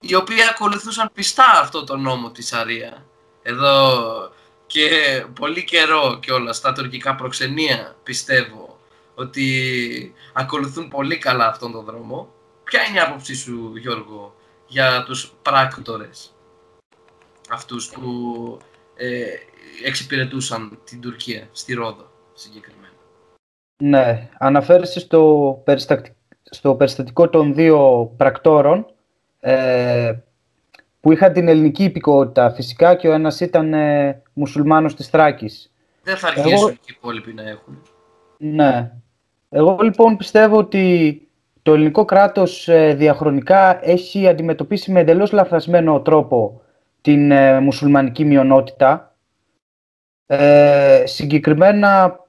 οι 0.00 0.14
οποίοι 0.14 0.42
ακολουθούσαν 0.42 1.10
πιστά 1.12 1.60
αυτό 1.60 1.84
το 1.84 1.96
νόμο 1.96 2.30
της 2.30 2.46
Σαρία. 2.46 3.06
Εδώ 3.42 4.32
και 4.66 5.24
πολύ 5.40 5.64
καιρό 5.64 6.18
κιόλας 6.22 6.56
στα 6.56 6.72
τουρκικά 6.72 7.14
προξενία 7.14 7.96
πιστεύω 8.02 8.78
ότι 9.14 10.14
ακολουθούν 10.32 10.88
πολύ 10.88 11.18
καλά 11.18 11.46
αυτόν 11.46 11.72
τον 11.72 11.84
δρόμο. 11.84 12.34
Ποια 12.64 12.84
είναι 12.84 12.96
η 12.96 13.00
άποψή 13.00 13.34
σου 13.34 13.76
Γιώργο 13.76 14.34
για 14.66 15.04
τους 15.06 15.32
πράκτορες 15.42 16.34
αυτούς 17.50 17.88
που 17.88 18.58
ε, 18.94 19.24
εξυπηρετούσαν 19.84 20.78
την 20.84 21.00
Τουρκία 21.00 21.48
στη 21.52 21.74
Ρόδο 21.74 22.06
συγκεκριμένα. 22.32 22.78
Ναι, 23.82 24.28
αναφέρεσαι 24.38 25.00
στο, 25.00 25.60
περιστακ- 25.64 26.06
στο 26.50 26.74
περιστατικό 26.74 27.28
των 27.28 27.54
δύο 27.54 28.10
πρακτόρων 28.16 28.86
ε, 29.40 30.12
που 31.00 31.12
είχαν 31.12 31.32
την 31.32 31.48
ελληνική 31.48 31.84
υπηκότητα 31.84 32.50
φυσικά 32.50 32.94
και 32.94 33.08
ο 33.08 33.12
ένας 33.12 33.40
ήταν 33.40 33.74
ε, 33.74 34.22
μουσουλμάνος 34.32 34.94
της 34.94 35.08
Θράκης. 35.08 35.72
Δεν 36.02 36.16
θα 36.16 36.28
Εγώ- 36.36 36.40
αργήσουν 36.40 36.70
και 36.70 36.80
οι 36.92 36.94
υπόλοιποι 36.96 37.32
να 37.32 37.42
έχουν. 37.42 37.82
Ναι. 38.38 38.92
Εγώ 39.48 39.78
λοιπόν 39.82 40.16
πιστεύω 40.16 40.56
ότι 40.56 41.14
το 41.62 41.72
ελληνικό 41.74 42.04
κράτος 42.04 42.68
ε, 42.68 42.94
διαχρονικά 42.94 43.86
έχει 43.88 44.28
αντιμετωπίσει 44.28 44.92
με 44.92 45.00
εντελώς 45.00 45.32
λαθασμένο 45.32 46.00
τρόπο 46.00 46.62
την 47.00 47.30
ε, 47.30 47.60
μουσουλμανική 47.60 48.24
μειονότητα. 48.24 49.09
Ε, 50.32 51.02
συγκεκριμένα 51.06 52.20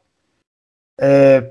ε, 0.96 1.50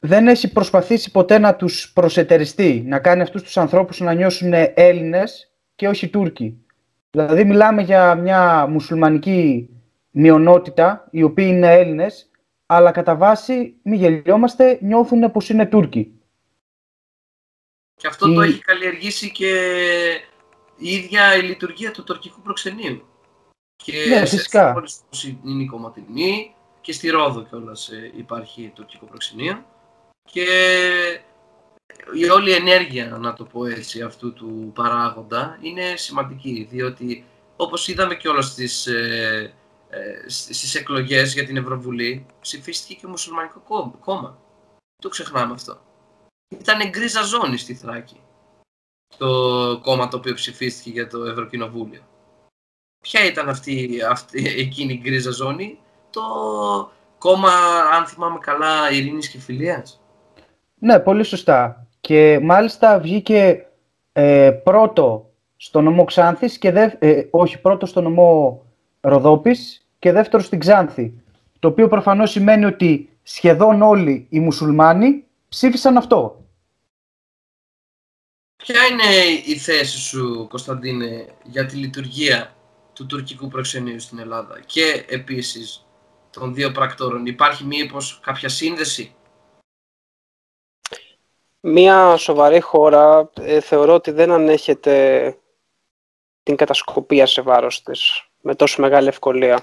δεν 0.00 0.28
έχει 0.28 0.52
προσπαθήσει 0.52 1.10
ποτέ 1.10 1.38
να 1.38 1.56
τους 1.56 1.92
προσετεριστεί, 1.92 2.82
να 2.86 2.98
κάνει 2.98 3.22
αυτούς 3.22 3.42
τους 3.42 3.56
ανθρώπους 3.56 4.00
να 4.00 4.12
νιώσουν 4.14 4.52
Έλληνες 4.74 5.52
και 5.74 5.88
όχι 5.88 6.08
Τούρκοι. 6.08 6.64
Δηλαδή 7.10 7.44
μιλάμε 7.44 7.82
για 7.82 8.14
μια 8.14 8.66
μουσουλμανική 8.66 9.68
μειονότητα, 10.10 11.08
οι 11.10 11.22
οποίοι 11.22 11.46
είναι 11.48 11.72
Έλληνες, 11.74 12.30
αλλά 12.66 12.90
κατά 12.90 13.16
βάση, 13.16 13.74
μη 13.82 13.96
γελιόμαστε, 13.96 14.78
νιώθουν 14.80 15.30
πως 15.30 15.48
είναι 15.48 15.66
Τούρκοι. 15.66 16.20
Και 17.94 18.06
αυτό 18.06 18.32
το 18.34 18.42
Η- 18.42 18.46
έχει 18.48 18.60
καλλιεργήσει 18.62 19.30
και 19.32 19.52
η 20.76 20.88
ίδια 20.90 21.36
η 21.36 21.42
λειτουργία 21.42 21.90
του 21.90 22.04
τουρκικού 22.04 22.40
προξενείου. 22.42 23.04
Και 23.82 24.06
Ναι, 24.08 24.24
σε 24.26 24.36
φυσικά. 24.36 24.72
πόλεις 24.72 25.00
όπως 25.04 25.24
είναι 25.24 25.62
η 25.62 25.66
Κομματινή 25.66 26.54
και 26.80 26.92
στη 26.92 27.08
Ρόδο 27.08 27.42
κιόλας 27.42 27.88
ε, 27.88 28.12
υπάρχει 28.16 28.72
τουρκικό 28.74 29.06
προξενείο. 29.06 29.64
Και 30.32 30.44
η 32.14 32.28
όλη 32.28 32.52
ενέργεια, 32.52 33.06
να 33.06 33.32
το 33.32 33.44
πω 33.44 33.66
έτσι, 33.66 34.02
αυτού 34.02 34.32
του 34.32 34.70
παράγοντα 34.74 35.58
είναι 35.60 35.96
σημαντική, 35.96 36.68
διότι 36.70 37.24
όπως 37.56 37.88
είδαμε 37.88 38.16
κιόλας 38.16 38.46
στις, 38.46 38.86
ε, 38.86 39.54
ε, 39.90 40.28
στις 40.28 40.56
στις 40.56 40.74
εκλογές 40.74 41.32
για 41.34 41.46
την 41.46 41.56
Ευρωβουλή, 41.56 42.26
ψηφίστηκε 42.40 42.94
και 42.94 43.06
ο 43.06 43.08
Μουσουλμανικό 43.08 43.60
κόμμα- 43.68 43.96
κόμμα. 44.00 44.38
Το 45.02 45.08
ξεχνάμε 45.08 45.52
αυτό. 45.52 45.80
Ήταν 46.48 46.88
γκρίζα 46.88 47.22
ζώνη 47.22 47.56
στη 47.56 47.74
Θράκη 47.74 48.20
το 49.16 49.28
κόμμα 49.82 50.08
το 50.08 50.16
οποίο 50.16 50.34
ψηφίστηκε 50.34 50.90
για 50.90 51.08
το 51.08 51.24
Ευρωκοινοβούλιο. 51.24 52.00
Ποια 53.00 53.24
ήταν 53.24 53.48
αυτή, 53.48 53.98
αυτή 54.10 54.46
εκείνη 54.58 54.92
η 54.92 55.00
γκρίζα 55.02 55.30
ζώνη, 55.30 55.78
το 56.10 56.22
κόμμα, 57.18 57.52
αν 57.92 58.06
θυμάμαι 58.06 58.38
καλά, 58.38 58.90
ειρήνης 58.90 59.28
και 59.28 59.38
φιλίας. 59.38 60.00
Ναι, 60.74 60.98
πολύ 60.98 61.24
σωστά. 61.24 61.86
Και 62.00 62.38
μάλιστα 62.42 62.98
βγήκε 62.98 63.66
ε, 64.12 64.50
πρώτο 64.64 65.30
στο 65.56 65.80
νομό 65.80 66.04
Ξάνθης 66.04 66.58
και 66.58 66.70
δε, 66.70 66.90
ε, 66.98 67.26
όχι 67.30 67.60
πρώτο 67.60 67.86
στο 67.86 68.00
νομό 68.00 68.62
Ροδόπης 69.00 69.86
και 69.98 70.12
δεύτερο 70.12 70.42
στην 70.42 70.58
Ξάνθη. 70.58 71.22
Το 71.58 71.68
οποίο 71.68 71.88
προφανώς 71.88 72.30
σημαίνει 72.30 72.64
ότι 72.64 73.18
σχεδόν 73.22 73.82
όλοι 73.82 74.26
οι 74.30 74.40
μουσουλμάνοι 74.40 75.24
ψήφισαν 75.48 75.96
αυτό. 75.96 76.44
Ποια 78.56 78.86
είναι 78.86 79.26
η 79.46 79.56
θέση 79.56 79.98
σου, 79.98 80.46
Κωνσταντίνε, 80.48 81.26
για 81.44 81.66
τη 81.66 81.76
λειτουργία 81.76 82.54
του 83.00 83.06
τουρκικού 83.06 83.48
προξενείου 83.48 84.00
στην 84.00 84.18
Ελλάδα 84.18 84.60
και 84.66 85.04
επίσης 85.08 85.86
των 86.30 86.54
δύο 86.54 86.72
πρακτόρων. 86.72 87.26
Υπάρχει 87.26 87.64
μήπως 87.64 88.20
κάποια 88.22 88.48
σύνδεση; 88.48 89.14
Μία 91.60 92.16
σοβαρή 92.16 92.60
χώρα 92.60 93.30
ε, 93.40 93.60
θεωρώ 93.60 93.94
ότι 93.94 94.10
δεν 94.10 94.30
ανέχεται 94.30 95.36
την 96.42 96.56
κατασκοπία 96.56 97.26
σε 97.26 97.42
βάρος 97.42 97.82
της 97.82 98.28
με 98.40 98.54
τόσο 98.54 98.80
μεγάλη 98.80 99.08
ευκολία. 99.08 99.60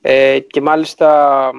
Ε, 0.00 0.40
και 0.40 0.60
μάλιστα 0.60 1.50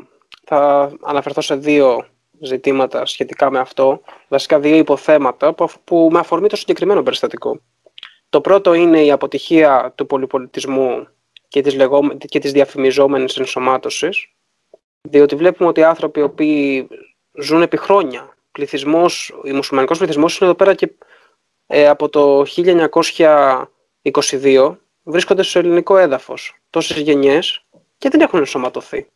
θα 0.45 0.91
αναφερθώ 1.01 1.41
σε 1.41 1.55
δύο 1.55 2.07
ζητήματα 2.41 3.05
σχετικά 3.05 3.49
με 3.49 3.59
αυτό, 3.59 4.01
βασικά 4.27 4.59
δύο 4.59 4.75
υποθέματα 4.75 5.53
που, 5.53 5.63
αφ- 5.63 5.77
που 5.83 6.09
με 6.11 6.19
αφορμή 6.19 6.47
το 6.47 6.55
συγκεκριμένο 6.55 7.03
περιστατικό. 7.03 7.59
Το 8.29 8.41
πρώτο 8.41 8.73
είναι 8.73 9.03
η 9.03 9.11
αποτυχία 9.11 9.93
του 9.95 10.05
πολυπολιτισμού 10.05 11.07
και 11.47 11.61
της, 11.61 11.75
λεγόμε- 11.75 12.25
και 12.25 12.39
της 12.39 12.51
διαφημιζόμενης 12.51 13.37
ενσωμάτωσης, 13.37 14.29
διότι 15.01 15.35
βλέπουμε 15.35 15.69
ότι 15.69 15.79
οι 15.79 15.83
άνθρωποι 15.83 16.19
οι 16.19 16.23
οποίοι 16.23 16.87
ζουν 17.41 17.61
επί 17.61 17.77
χρόνια, 17.77 18.37
πληθυσμός, 18.51 19.33
ο 19.45 19.55
μουσουλμανικός 19.55 19.97
πληθυσμός 19.97 20.37
είναι 20.37 20.49
εδώ 20.49 20.57
πέρα 20.57 20.73
και 20.73 20.91
ε, 21.67 21.87
από 21.87 22.09
το 22.09 22.45
1922 24.01 24.77
βρίσκονται 25.03 25.43
στο 25.43 25.59
ελληνικό 25.59 25.97
έδαφος 25.97 26.55
τόσες 26.69 26.97
γενιές 26.97 27.65
και 27.97 28.09
δεν 28.09 28.21
έχουν 28.21 28.39
ενσωματωθεί. 28.39 29.07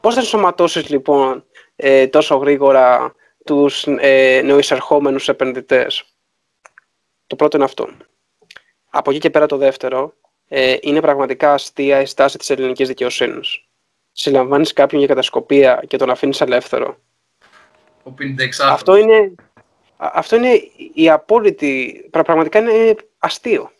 Πώς 0.00 0.14
θα 0.14 0.20
ενσωματώσεις 0.20 0.88
λοιπόν 0.88 1.44
ε, 1.76 2.06
τόσο 2.06 2.36
γρήγορα 2.36 3.14
τους 3.44 3.86
ε, 3.86 4.40
νεοεισερχόμενους 4.44 5.28
επενδυτές; 5.28 6.04
Το 7.26 7.36
πρώτο 7.36 7.56
είναι 7.56 7.66
αυτό. 7.66 7.88
Από 8.96 9.10
εκεί 9.10 9.18
και 9.18 9.30
πέρα 9.30 9.46
το 9.46 9.56
δεύτερο 9.56 10.14
ε, 10.48 10.76
είναι 10.80 11.00
πραγματικά 11.00 11.52
αστεία 11.52 12.00
η 12.00 12.06
στάση 12.06 12.38
της 12.38 12.50
ελληνικής 12.50 12.88
δικαιοσύνης. 12.88 13.64
Συλλαμβάνεις 14.12 14.72
κάποιον 14.72 14.98
για 15.00 15.08
κατασκοπία 15.08 15.82
και 15.88 15.96
τον 15.96 16.10
αφήνεις 16.10 16.40
ελεύθερο. 16.40 16.96
Ο 18.02 18.14
56 18.20 18.24
Αυτό 18.60 18.96
είναι, 18.96 19.34
α- 19.96 20.10
αυτό 20.14 20.36
είναι 20.36 20.50
η 20.94 21.10
απόλυτη, 21.10 22.04
πρα- 22.10 22.22
πραγματικά 22.24 22.58
είναι 22.58 22.94
αστείο. 23.18 23.70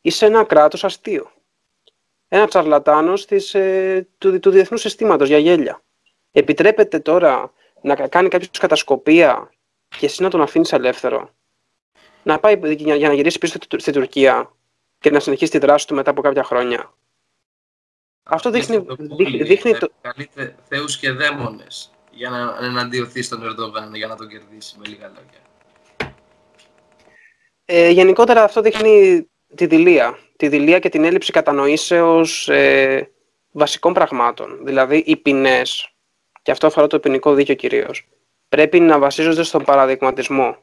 Είσαι 0.00 0.26
ένα 0.26 0.44
κράτος 0.44 0.84
αστείο. 0.84 1.30
Ένας 2.28 2.48
τσαρλατάνος 2.48 3.26
της, 3.26 3.54
ε, 3.54 4.08
του, 4.18 4.38
του 4.40 4.50
διεθνούς 4.50 4.80
συστήματος 4.80 5.28
για 5.28 5.38
γέλια. 5.38 5.82
Επιτρέπεται 6.32 6.98
τώρα 6.98 7.52
να 7.82 7.94
κα- 7.94 8.08
κάνει 8.08 8.28
κάποιος 8.28 8.50
κατασκοπία 8.58 9.50
και 9.98 10.06
εσύ 10.06 10.22
να 10.22 10.30
τον 10.30 10.40
αφήνεις 10.40 10.72
ελεύθερο. 10.72 11.30
να 12.22 12.38
πάει 12.38 12.58
για, 12.74 12.94
για 12.94 13.08
να 13.08 13.14
γυρίσει 13.14 13.38
πίσω 13.38 13.58
στη, 13.62 13.80
στη 13.80 13.92
Τουρκία 13.92 14.52
και 14.98 15.10
να 15.10 15.20
συνεχίσει 15.20 15.50
τη 15.50 15.58
δράση 15.58 15.86
του 15.86 15.94
μετά 15.94 16.10
από 16.10 16.20
κάποια 16.22 16.42
χρόνια. 16.44 16.94
Αυτό 18.22 18.50
δείχνει, 18.50 18.84
το 18.84 18.96
δείχνει, 18.98 19.42
δείχνει 19.42 19.78
το... 19.78 19.88
Καλείται 20.00 20.56
θεούς 20.68 20.98
και 20.98 21.10
δαίμονες 21.10 21.90
για 22.10 22.30
να 22.30 22.66
εναντιωθεί 22.66 23.22
στον 23.22 23.42
Ερντογάν, 23.42 23.94
για 23.94 24.06
να 24.06 24.16
τον 24.16 24.28
κερδίσει 24.28 24.76
με 24.78 24.88
λίγα 24.88 25.06
λόγια. 25.06 25.40
Ε, 27.64 27.90
γενικότερα 27.90 28.42
αυτό 28.42 28.60
δείχνει 28.60 29.26
τη 29.54 29.66
δηλία. 29.66 30.18
Τη 30.36 30.48
δηλία 30.48 30.78
και 30.78 30.88
την 30.88 31.04
έλλειψη 31.04 31.32
κατανοήσεως 31.32 32.48
ε, 32.48 33.10
βασικών 33.50 33.92
πραγμάτων. 33.92 34.64
Δηλαδή 34.64 34.96
οι 34.96 35.16
ποινές, 35.16 35.94
και 36.42 36.50
αυτό 36.50 36.66
αφορά 36.66 36.86
το 36.86 37.00
ποινικό 37.00 37.34
δίκαιο 37.34 37.54
κυρίως, 37.54 38.08
πρέπει 38.48 38.80
να 38.80 38.98
βασίζονται 38.98 39.42
στον 39.42 39.64
παραδειγματισμό. 39.64 40.56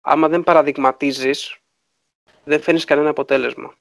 Άμα 0.00 0.28
δεν 0.28 0.42
παραδειγματίζεις, 0.42 1.59
δεν 2.44 2.60
φέρνεις 2.60 2.84
κανένα 2.84 3.10
αποτέλεσμα. 3.10 3.74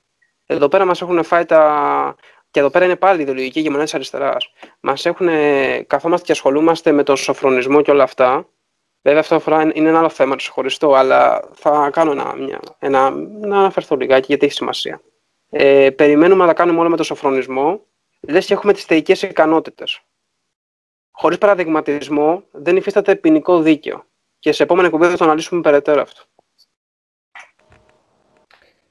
Εδώ 0.45 0.67
πέρα 0.67 0.85
μας 0.85 1.01
έχουν 1.01 1.23
φάει 1.23 1.45
τα... 1.45 2.15
Και 2.51 2.59
εδώ 2.59 2.69
πέρα 2.69 2.85
είναι 2.85 2.95
πάλι 2.95 3.19
η 3.19 3.21
ιδεολογική 3.21 3.59
ηγεμονία 3.59 3.85
τη 3.85 3.91
αριστεράς. 3.95 4.51
Μας 4.79 5.05
έχουν. 5.05 5.29
Καθόμαστε 5.87 6.25
και 6.25 6.31
ασχολούμαστε 6.31 6.91
με 6.91 7.03
τον 7.03 7.17
σοφρονισμό 7.17 7.81
και 7.81 7.91
όλα 7.91 8.03
αυτά. 8.03 8.47
Βέβαια, 9.01 9.19
αυτό 9.19 9.35
αφορά, 9.35 9.61
είναι 9.73 9.89
ένα 9.89 9.99
άλλο 9.99 10.09
θέμα 10.09 10.35
ξεχωριστό, 10.35 10.93
αλλά 10.93 11.49
θα 11.53 11.89
κάνω 11.89 12.11
ένα, 12.11 12.35
μια, 12.35 12.59
ένα, 12.79 13.09
να 13.41 13.57
αναφερθώ 13.57 13.95
λιγάκι 13.95 14.25
γιατί 14.27 14.45
έχει 14.45 14.53
σημασία. 14.53 15.01
Ε, 15.49 15.89
περιμένουμε 15.89 16.41
να 16.41 16.47
τα 16.47 16.53
κάνουμε 16.53 16.79
όλα 16.79 16.89
με 16.89 16.95
τον 16.95 17.05
σοφρονισμό, 17.05 17.85
λες 18.19 18.45
και 18.45 18.53
έχουμε 18.53 18.73
τις 18.73 18.83
θεϊκές 18.83 19.21
ικανότητες. 19.21 20.01
Χωρίς 21.11 21.37
παραδειγματισμό 21.37 22.43
δεν 22.51 22.75
υφίσταται 22.75 23.15
ποινικό 23.15 23.59
δίκαιο. 23.59 24.05
Και 24.39 24.51
σε 24.51 24.63
επόμενη 24.63 24.89
κουβέντα 24.89 25.11
θα 25.11 25.17
το 25.17 25.23
αναλύσουμε 25.23 25.61
περαιτέρω 25.61 26.01
αυτό. 26.01 26.21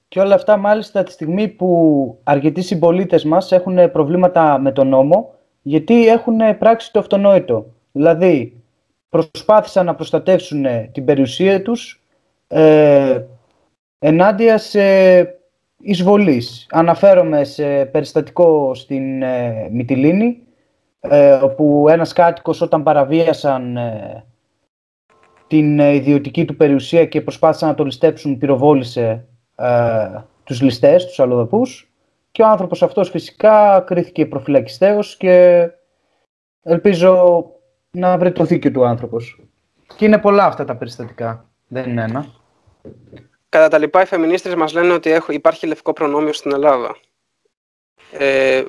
Και 0.08 0.20
όλα 0.20 0.34
αυτά 0.34 0.56
μάλιστα 0.56 1.02
τη 1.02 1.12
στιγμή 1.12 1.48
που 1.48 2.20
αρκετοί 2.22 2.62
συμπολίτες 2.62 3.24
μας 3.24 3.52
έχουν 3.52 3.90
προβλήματα 3.90 4.58
με 4.58 4.72
τον 4.72 4.88
νόμο 4.88 5.34
γιατί 5.62 6.08
έχουν 6.08 6.38
πράξει 6.58 6.92
το 6.92 6.98
αυτονόητο. 6.98 7.66
Δηλαδή 7.92 8.62
προσπάθησαν 9.08 9.86
να 9.86 9.94
προστατεύσουν 9.94 10.66
την 10.92 11.04
περιουσία 11.04 11.62
τους 11.62 12.02
ε, 12.48 13.20
ενάντια 13.98 14.58
σε 14.58 14.82
εισβολής. 15.80 16.66
Αναφέρομαι 16.70 17.44
σε 17.44 17.84
περιστατικό 17.84 18.74
στην 18.74 19.22
ε, 19.22 19.68
Μυτιλίνη 19.72 20.42
ε, 21.00 21.32
όπου 21.32 21.86
ένας 21.88 22.12
κάτοικος 22.12 22.60
όταν 22.60 22.82
παραβίασαν 22.82 23.76
ε, 23.76 24.24
την 25.46 25.78
ιδιωτική 25.78 26.44
του 26.44 26.56
περιουσία 26.56 27.06
και 27.06 27.20
προσπάθησαν 27.20 27.68
να 27.68 27.74
το 27.74 27.84
ληστέψουν 27.84 28.38
πυροβόλησε 28.38 29.24
ε, 29.58 30.24
τους 30.44 30.60
ληστές, 30.60 31.06
τους 31.06 31.20
αλλοδαπούς 31.20 31.90
και 32.32 32.42
ο 32.42 32.46
άνθρωπος 32.46 32.82
αυτός 32.82 33.10
φυσικά 33.10 33.84
κρίθηκε 33.86 34.26
προφυλακιστέως 34.26 35.16
και 35.16 35.68
ελπίζω 36.62 37.44
να 37.90 38.18
βρει 38.18 38.32
το 38.32 38.44
δίκιο 38.44 38.70
του 38.70 38.84
άνθρωπος. 38.86 39.40
Και 39.96 40.04
είναι 40.04 40.18
πολλά 40.18 40.44
αυτά 40.44 40.64
τα 40.64 40.76
περιστατικά, 40.76 41.48
δεν 41.68 41.90
είναι 41.90 42.02
ένα. 42.02 42.26
Κατά 43.48 43.68
τα 43.68 43.78
λοιπά, 43.78 44.02
οι 44.02 44.06
φεμινίστρες 44.06 44.54
μας 44.54 44.72
λένε 44.72 44.92
ότι 44.92 45.20
υπάρχει 45.28 45.66
λευκό 45.66 45.92
προνόμιο 45.92 46.32
στην 46.32 46.52
Ελλάδα. 46.52 46.96
Ε, 48.12 48.62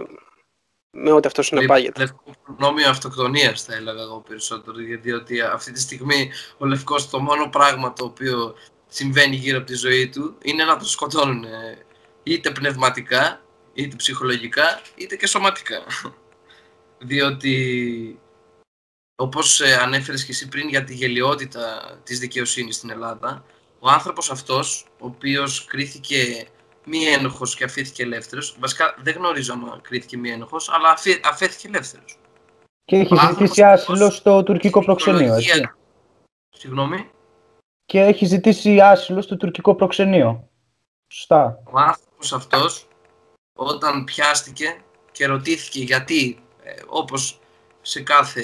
με 0.91 1.12
ό,τι 1.12 1.28
αυτό 1.28 1.41
συνεπάγεται. 1.41 1.99
Λευκό 1.99 2.23
προνόμιο 2.43 2.89
αυτοκτονίας, 2.89 3.63
θα 3.63 3.75
έλεγα 3.75 4.02
εγώ 4.02 4.23
περισσότερο. 4.28 4.82
Γιατί 4.82 5.41
αυτή 5.41 5.71
τη 5.71 5.80
στιγμή 5.80 6.32
ο 6.58 6.65
λευκός 6.65 7.10
το 7.10 7.19
μόνο 7.19 7.49
πράγμα 7.49 7.93
το 7.93 8.06
οποίο 8.06 8.56
συμβαίνει 8.89 9.36
γύρω 9.36 9.58
από 9.58 9.67
τη 9.67 9.75
ζωή 9.75 10.10
του 10.10 10.38
είναι 10.41 10.63
να 10.63 10.78
τον 10.78 10.88
σκοτώνουν 10.88 11.45
είτε 12.23 12.52
πνευματικά, 12.52 13.41
είτε 13.73 13.95
ψυχολογικά, 13.95 14.82
είτε 14.95 15.15
και 15.15 15.28
σωματικά. 15.28 15.82
Διότι, 17.10 18.19
όπως 19.15 19.62
ε, 19.62 19.75
ανέφερες 19.75 20.25
και 20.25 20.32
εσύ 20.32 20.47
πριν 20.47 20.69
για 20.69 20.84
τη 20.84 20.93
γελιότητα 20.93 21.82
της 22.04 22.19
δικαιοσύνης 22.19 22.75
στην 22.75 22.89
Ελλάδα, 22.89 23.43
ο 23.80 23.89
άνθρωπος 23.89 24.32
αυτός, 24.32 24.86
ο 24.99 25.06
οποίος 25.06 25.65
κρίθηκε 25.65 26.47
μη 26.86 27.04
ένοχος 27.04 27.56
και 27.56 27.63
αφήθηκε 27.63 28.04
ελεύθερος, 28.04 28.56
βασικά 28.60 28.95
δεν 29.04 29.15
γνωρίζω 29.15 29.54
αν 29.54 29.82
κρίθηκε 29.82 30.17
μη 30.17 30.30
ένοχος, 30.30 30.69
αλλά 30.69 30.97
αφέθηκε 31.23 31.67
ελεύθερος. 31.67 32.17
Και 32.86 32.95
έχει 32.95 33.15
ζητήσει 33.30 33.63
άσυλο 33.63 34.10
στο 34.10 34.43
τουρκικό 34.43 34.84
προξενείο, 34.84 35.34
έτσι. 35.34 35.69
Συγγνώμη 36.49 37.10
και 37.89 37.99
έχει 37.99 38.25
ζητήσει 38.25 38.80
άσυλος 38.80 39.23
στο 39.23 39.38
τουρκικό 39.38 39.75
προξενείο. 39.75 40.49
Σωστά. 41.08 41.63
Ο 41.63 41.80
άνθρωπος 41.80 42.34
αυτός 42.34 42.88
όταν 43.54 44.04
πιάστηκε 44.04 44.82
και 45.12 45.25
ρωτήθηκε 45.25 45.80
γιατί, 45.80 46.43
ε, 46.63 46.71
όπως 46.88 47.39
σε 47.82 48.02
κάθε 48.02 48.43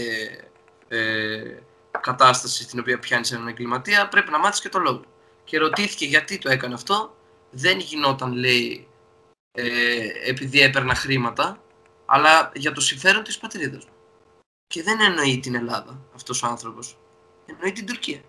ε, 0.88 1.60
κατάσταση 2.02 2.64
στην 2.64 2.80
οποία 2.80 3.00
πιάνεις 3.00 3.32
έναν 3.32 3.48
εγκληματία, 3.48 4.08
πρέπει 4.08 4.32
να 4.32 4.40
μάθεις 4.40 4.62
και 4.62 4.70
το 4.70 4.80
λόγο. 4.80 5.02
Και 5.44 5.58
ρωτήθηκε 5.58 6.06
γιατί 6.06 6.38
το 6.38 6.50
έκανε 6.50 6.74
αυτό, 6.74 7.16
δεν 7.52 7.80
γινόταν, 7.80 8.34
λέει, 8.34 8.88
ε, 9.52 9.64
επειδή 10.30 10.62
έπαιρνα 10.62 10.96
χρήματα, 10.96 11.62
αλλά 12.06 12.52
για 12.56 12.72
το 12.72 12.82
συμφέρον 12.82 13.24
της 13.24 13.38
πατρίδας 13.38 13.84
Και 14.68 14.84
δεν 14.84 15.02
εννοεί 15.02 15.40
την 15.40 15.56
Ελλάδα 15.56 16.00
αυτός 16.16 16.44
ο 16.44 16.48
άνθρωπος, 16.48 16.98
εννοεί 17.46 17.72
την 17.72 17.86
Τουρκία 17.86 18.22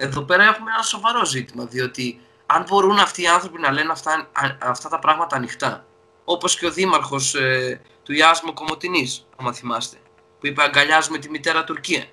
εδώ 0.00 0.22
πέρα 0.22 0.44
έχουμε 0.44 0.70
ένα 0.72 0.82
σοβαρό 0.82 1.24
ζήτημα, 1.24 1.64
διότι 1.64 2.20
αν 2.46 2.64
μπορούν 2.68 2.98
αυτοί 2.98 3.22
οι 3.22 3.28
άνθρωποι 3.28 3.60
να 3.60 3.72
λένε 3.72 3.92
αυτά, 3.92 4.30
αυτά 4.60 4.88
τα 4.88 4.98
πράγματα 4.98 5.36
ανοιχτά, 5.36 5.86
όπως 6.24 6.58
και 6.58 6.66
ο 6.66 6.70
δήμαρχος 6.70 7.34
ε, 7.34 7.80
του 8.02 8.12
Ιάσμου 8.12 8.52
Κομωτινής, 8.52 9.26
αν 9.36 9.54
θυμάστε, 9.54 9.96
που 10.40 10.46
είπε 10.46 10.62
αγκαλιάζουμε 10.62 11.18
τη 11.18 11.30
μητέρα 11.30 11.64
Τουρκία. 11.64 12.06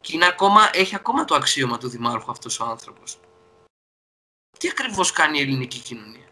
Και 0.00 0.12
είναι 0.14 0.26
ακόμα, 0.26 0.70
έχει 0.72 0.94
ακόμα 0.94 1.24
το 1.24 1.34
αξίωμα 1.34 1.78
του 1.78 1.88
δημάρχου 1.88 2.30
αυτός 2.30 2.60
ο 2.60 2.64
άνθρωπος. 2.64 3.18
Τι 4.58 4.68
ακριβώς 4.68 5.12
κάνει 5.12 5.38
η 5.38 5.42
ελληνική 5.42 5.78
κοινωνία 5.78 6.28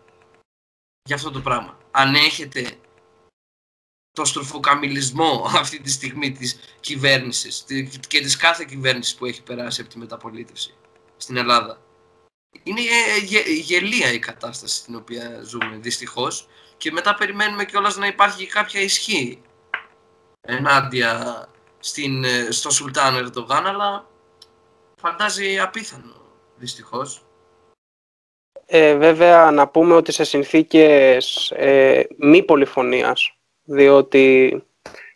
για 1.02 1.16
αυτό 1.16 1.30
το 1.30 1.40
πράγμα; 1.40 1.78
Αν 1.90 2.14
έχετε 2.14 2.78
το 4.12 4.24
στροφοκαμιλισμό 4.24 5.50
αυτή 5.56 5.80
τη 5.80 5.90
στιγμή 5.90 6.32
της 6.32 6.58
κυβέρνησης 6.80 7.64
και 8.08 8.20
της 8.20 8.36
κάθε 8.36 8.64
κυβέρνησης 8.64 9.14
που 9.14 9.26
έχει 9.26 9.42
περάσει 9.42 9.80
από 9.80 9.90
τη 9.90 9.98
μεταπολίτευση 9.98 10.74
στην 11.22 11.36
Ελλάδα. 11.36 11.78
Είναι 12.62 12.80
γελία 13.60 14.12
η 14.12 14.18
κατάσταση 14.18 14.76
στην 14.76 14.94
οποία 14.94 15.40
ζούμε 15.42 15.76
δυστυχώς 15.76 16.48
και 16.76 16.92
μετά 16.92 17.14
περιμένουμε 17.14 17.64
κιόλας 17.64 17.96
να 17.96 18.06
υπάρχει 18.06 18.46
κάποια 18.46 18.80
ισχύ 18.80 19.42
ενάντια 20.40 21.44
στην, 21.78 22.24
ε, 22.24 22.50
στο 22.50 22.70
Σουλτάν 22.70 23.16
Ερντογάν, 23.16 23.66
αλλά 23.66 24.06
φαντάζει 25.00 25.58
απίθανο 25.58 26.14
δυστυχώς. 26.56 27.24
Ε, 28.66 28.94
βέβαια 28.94 29.50
να 29.50 29.68
πούμε 29.68 29.94
ότι 29.94 30.12
σε 30.12 30.24
συνθήκες 30.24 31.50
ε, 31.50 32.06
μη 32.18 32.42
πολυφωνίας, 32.42 33.36
διότι 33.64 34.56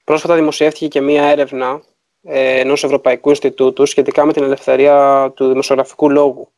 πρόσφατα 0.05 0.35
δημοσιεύτηκε 0.35 0.89
και 0.89 1.01
μία 1.01 1.25
έρευνα 1.25 1.69
ε, 1.69 1.96
ενός 2.27 2.85
Ευρωπαϊκού 2.85 3.29
Ινστιτούτου 3.29 3.87
σχετικά 3.87 4.25
με 4.25 4.33
την 4.33 4.43
ελευθερία 4.43 5.33
του 5.35 5.49
δημοσιογραφικού 5.49 6.11
λόγου. 6.11 6.49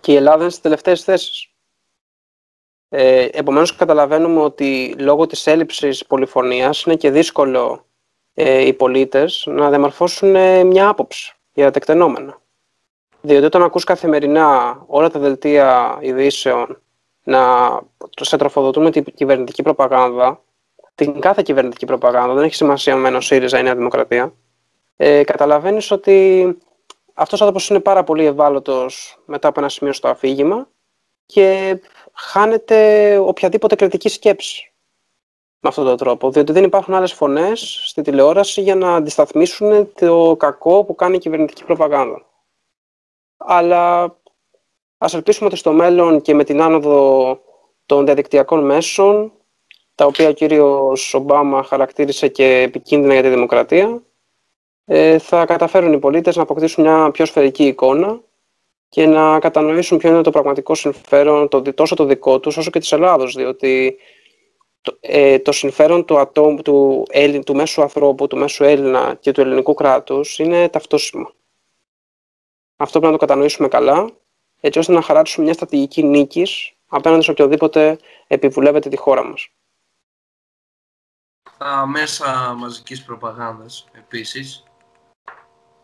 Και 0.00 0.12
η 0.12 0.16
Ελλάδα 0.16 0.40
είναι 0.40 0.50
στις 0.50 0.62
τελευταίες 0.62 1.02
θέσεις. 1.02 1.50
Ε, 2.88 3.28
επομένως 3.32 3.76
καταλαβαίνουμε 3.76 4.40
ότι 4.40 4.94
λόγω 4.98 5.26
της 5.26 5.46
έλλειψης 5.46 6.06
πολυφωνίας 6.06 6.82
είναι 6.82 6.96
και 6.96 7.10
δύσκολο 7.10 7.84
ε, 8.34 8.66
οι 8.66 8.72
πολίτες 8.72 9.44
να 9.46 9.68
διαμορφώσουν 9.68 10.34
ε, 10.36 10.64
μια 10.64 10.88
άποψη 10.88 11.34
για 11.52 11.64
τα 11.64 11.70
τεκτενόμενα. 11.70 12.40
Διότι 13.20 13.44
όταν 13.44 13.62
ακούς 13.62 13.84
καθημερινά 13.84 14.82
όλα 14.86 15.10
τα 15.10 15.18
δελτία 15.18 15.98
ειδήσεων 16.00 16.82
να 17.24 17.70
σε 18.20 18.36
τροφοδοτούν 18.36 18.82
με 18.82 18.90
την 18.90 19.04
κυβερνητική 19.04 19.62
προπαγάνδα, 19.62 20.42
την 20.94 21.20
κάθε 21.20 21.42
κυβερνητική 21.42 21.86
προπαγάνδα, 21.86 22.34
δεν 22.34 22.44
έχει 22.44 22.54
σημασία 22.54 22.96
με 22.96 23.08
ο 23.08 23.20
ΣΥΡΙΖΑ 23.20 23.58
ή 23.58 23.62
Νέα 23.62 23.74
Δημοκρατία, 23.74 24.32
ε, 25.02 25.24
καταλαβαίνεις 25.24 25.90
ότι 25.90 26.44
αυτός 27.14 27.40
ο 27.40 27.44
άνθρωπος 27.44 27.68
είναι 27.68 27.80
πάρα 27.80 28.04
πολύ 28.04 28.24
ευάλωτος 28.24 29.18
μετά 29.26 29.48
από 29.48 29.60
ένα 29.60 29.68
σημείο 29.68 29.92
στο 29.92 30.08
αφήγημα 30.08 30.68
και 31.26 31.80
χάνεται 32.12 33.16
οποιαδήποτε 33.18 33.74
κριτική 33.74 34.08
σκέψη 34.08 34.72
με 35.60 35.68
αυτόν 35.68 35.84
τον 35.84 35.96
τρόπο, 35.96 36.30
διότι 36.30 36.52
δεν 36.52 36.64
υπάρχουν 36.64 36.94
άλλες 36.94 37.12
φωνές 37.12 37.80
στη 37.84 38.02
τηλεόραση 38.02 38.60
για 38.60 38.74
να 38.74 38.94
αντισταθμίσουν 38.94 39.92
το 39.94 40.36
κακό 40.38 40.84
που 40.84 40.94
κάνει 40.94 41.16
η 41.16 41.18
κυβερνητική 41.18 41.64
προπαγάνδα. 41.64 42.26
Αλλά 43.36 44.16
ας 44.98 45.14
ελπίσουμε 45.14 45.48
ότι 45.48 45.56
στο 45.56 45.72
μέλλον 45.72 46.20
και 46.20 46.34
με 46.34 46.44
την 46.44 46.62
άνοδο 46.62 47.40
των 47.86 48.04
διαδικτυακών 48.04 48.64
μέσων, 48.64 49.32
τα 49.94 50.04
οποία 50.06 50.28
ο 50.28 50.32
κύριος 50.32 51.14
Ομπάμα 51.14 51.62
χαρακτήρισε 51.62 52.28
και 52.28 52.60
επικίνδυνα 52.60 53.12
για 53.12 53.22
τη 53.22 53.28
δημοκρατία, 53.28 53.88
ε, 53.88 54.09
θα 55.18 55.44
καταφέρουν 55.44 55.92
οι 55.92 55.98
πολίτες 55.98 56.36
να 56.36 56.42
αποκτήσουν 56.42 56.84
μια 56.84 57.10
πιο 57.10 57.24
σφαιρική 57.24 57.64
εικόνα 57.66 58.20
και 58.88 59.06
να 59.06 59.38
κατανοήσουν 59.38 59.98
ποιο 59.98 60.10
είναι 60.10 60.22
το 60.22 60.30
πραγματικό 60.30 60.74
συμφέρον 60.74 61.48
το, 61.48 61.62
τόσο 61.62 61.94
το 61.94 62.04
δικό 62.04 62.40
τους 62.40 62.56
όσο 62.56 62.70
και 62.70 62.78
της 62.78 62.92
Ελλάδος, 62.92 63.34
διότι 63.34 63.96
το, 64.80 64.96
ε, 65.00 65.38
το 65.38 65.52
συμφέρον 65.52 66.04
του, 66.04 66.18
ατόμου, 66.18 66.62
του, 66.62 67.06
Έλλην, 67.10 67.44
του 67.44 67.54
μέσου 67.54 67.82
ανθρώπου, 67.82 68.26
του 68.26 68.36
μέσου 68.36 68.64
Έλληνα 68.64 69.16
και 69.20 69.32
του 69.32 69.40
ελληνικού 69.40 69.74
κράτους 69.74 70.38
είναι 70.38 70.68
ταυτόσιμο. 70.68 71.30
Αυτό 72.76 72.98
πρέπει 72.98 73.12
να 73.12 73.18
το 73.18 73.26
κατανοήσουμε 73.26 73.68
καλά, 73.68 74.10
έτσι 74.60 74.78
ώστε 74.78 74.92
να 74.92 75.02
χαράξουμε 75.02 75.44
μια 75.44 75.54
στρατηγική 75.54 76.02
νίκης 76.02 76.72
απέναντι 76.86 77.22
σε 77.22 77.30
οποιοδήποτε 77.30 77.98
επιβουλεύεται 78.26 78.88
τη 78.88 78.96
χώρα 78.96 79.24
μας. 79.24 79.48
Τα 81.58 81.86
μέσα 81.86 82.54
μαζικής 82.56 83.04
προπαγάνδας, 83.04 83.88
επίσης, 83.92 84.64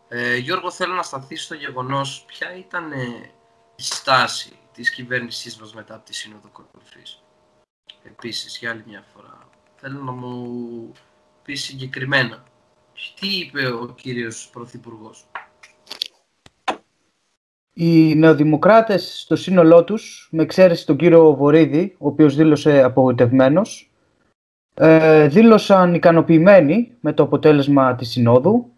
ε, 0.09 0.35
Γιώργο, 0.35 0.71
θέλω 0.71 0.93
να 0.93 1.03
σταθείς 1.03 1.43
στο 1.43 1.55
γεγονός 1.55 2.23
ποια 2.27 2.55
ήταν 2.57 2.91
ε, 2.91 2.97
η 3.75 3.83
στάση 3.83 4.59
της 4.73 4.89
κυβέρνησής 4.91 5.57
μας 5.57 5.73
μετά 5.73 5.95
από 5.95 6.05
τη 6.05 6.15
Σύνοδο 6.15 6.49
Κορυφής; 6.51 7.23
Επίσης, 8.03 8.57
για 8.57 8.71
άλλη 8.71 8.83
μια 8.87 9.03
φορά, 9.13 9.49
θέλω 9.75 10.01
να 10.03 10.11
μου 10.11 10.91
πεις 11.43 11.63
συγκεκριμένα 11.63 12.43
τι 13.19 13.27
είπε 13.27 13.67
ο 13.67 13.93
κύριος 13.95 14.49
Πρωθυπουργός; 14.53 15.27
Οι 17.73 18.15
νεοδημοκράτες 18.15 19.19
στο 19.21 19.35
σύνολό 19.35 19.83
τους, 19.83 20.29
με 20.31 20.43
εξαίρεση 20.43 20.85
τον 20.85 20.97
κύριο 20.97 21.33
Βορύδη, 21.35 21.95
ο 21.99 22.07
οποίος 22.07 22.35
δήλωσε 22.35 22.83
απογοητευμένος, 22.83 23.91
ε, 24.73 25.27
δήλωσαν 25.27 25.93
ικανοποιημένοι 25.93 26.97
με 26.99 27.13
το 27.13 27.23
αποτέλεσμα 27.23 27.95
της 27.95 28.09
Συνόδου. 28.09 28.71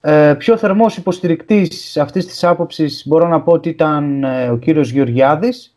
Ε, 0.00 0.34
πιο 0.38 0.56
θερμός 0.56 0.96
υποστηρικτής 0.96 1.96
αυτής 1.96 2.26
της 2.26 2.44
άποψης 2.44 3.02
μπορώ 3.06 3.28
να 3.28 3.42
πω 3.42 3.52
ότι 3.52 3.68
ήταν 3.68 4.24
ε, 4.24 4.48
ο 4.48 4.56
κύριος 4.56 4.90
Γεωργιάδης, 4.90 5.76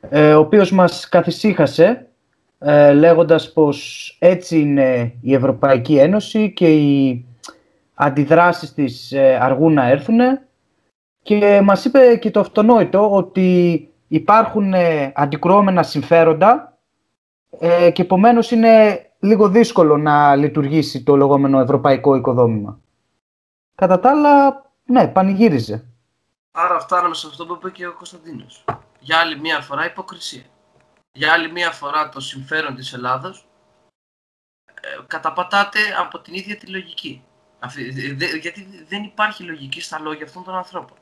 ε, 0.00 0.34
ο 0.34 0.38
οποίος 0.38 0.72
μας 0.72 1.08
καθησύχασε 1.08 2.08
ε, 2.58 2.92
λέγοντας 2.92 3.52
πως 3.52 4.16
έτσι 4.20 4.60
είναι 4.60 5.12
η 5.20 5.34
Ευρωπαϊκή 5.34 5.96
Ένωση 5.96 6.52
και 6.52 6.76
οι 6.76 7.24
αντιδράσεις 7.94 8.74
της 8.74 9.12
ε, 9.12 9.38
αργούν 9.40 9.72
να 9.72 9.88
έρθουν 9.88 10.18
και 11.22 11.60
μας 11.64 11.84
είπε 11.84 12.16
και 12.16 12.30
το 12.30 12.40
αυτονόητο 12.40 13.12
ότι 13.12 13.88
υπάρχουν 14.08 14.74
ε, 14.74 15.12
αντικρουόμενα 15.14 15.82
συμφέροντα 15.82 16.78
ε, 17.58 17.90
και 17.90 18.02
επομένως 18.02 18.50
είναι 18.50 19.02
λίγο 19.18 19.48
δύσκολο 19.48 19.96
να 19.96 20.36
λειτουργήσει 20.36 21.02
το 21.02 21.16
λεγόμενο 21.16 21.60
ευρωπαϊκό 21.60 22.14
οικοδόμημα. 22.14 22.80
Κατά 23.80 24.00
τα 24.00 24.10
άλλα, 24.10 24.64
ναι, 24.84 25.08
πανηγύριζε. 25.08 25.84
Άρα 26.50 26.80
φτάνουμε 26.80 27.14
σε 27.14 27.26
αυτό 27.26 27.46
που 27.46 27.54
είπε 27.54 27.70
και 27.70 27.86
ο 27.86 27.94
Κωνσταντίνος. 27.94 28.64
Για 29.00 29.18
άλλη 29.18 29.40
μία 29.40 29.60
φορά 29.60 29.84
υποκρισία. 29.84 30.42
Για 31.12 31.32
άλλη 31.32 31.52
μία 31.52 31.70
φορά 31.70 32.08
το 32.08 32.20
συμφέρον 32.20 32.74
της 32.74 32.92
Ελλάδος 32.92 33.48
ε, 34.80 34.88
καταπατάται 35.06 35.78
από 35.98 36.20
την 36.20 36.34
ίδια 36.34 36.56
τη 36.56 36.66
λογική. 36.66 37.24
γιατί 38.40 38.84
δεν 38.88 39.02
υπάρχει 39.02 39.42
λογική 39.42 39.80
στα 39.80 40.00
λόγια 40.00 40.24
αυτών 40.24 40.44
των 40.44 40.54
ανθρώπων. 40.54 40.98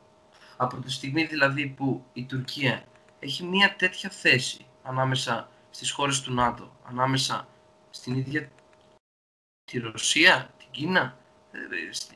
Από 0.57 0.77
τη 0.77 0.93
στιγμή 0.93 1.25
δηλαδή 1.25 1.67
που 1.67 2.05
η 2.13 2.25
Τουρκία 2.25 2.83
έχει 3.19 3.45
μία 3.45 3.75
τέτοια 3.77 4.11
θέση 4.11 4.67
ανάμεσα 4.83 5.49
στις 5.71 5.91
χώρες 5.91 6.21
του 6.21 6.35
ΝΑΤΟ, 6.35 6.77
ανάμεσα 6.89 7.49
στην 7.91 8.15
ίδια 8.15 8.49
τη 9.65 9.79
Ρωσία, 9.79 10.51
την 10.59 10.67
Κίνα, 10.71 11.01
ε, 11.01 11.26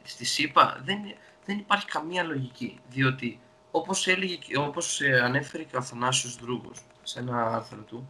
στη, 0.02 0.24
ΣΥΠΑ, 0.24 0.80
δεν, 0.84 0.98
δεν 1.44 1.58
υπάρχει 1.58 1.86
καμία 1.86 2.22
λογική. 2.22 2.80
Διότι 2.88 3.40
όπως, 3.70 4.06
έλεγε, 4.06 4.58
όπως 4.58 5.00
ε, 5.00 5.20
ανέφερε 5.20 5.62
και 5.62 5.76
ο 5.76 5.78
Αθανάσιος 5.78 6.36
Δρούγος 6.36 6.78
σε 7.02 7.18
ένα 7.18 7.54
άρθρο 7.54 7.82
του, 7.82 8.08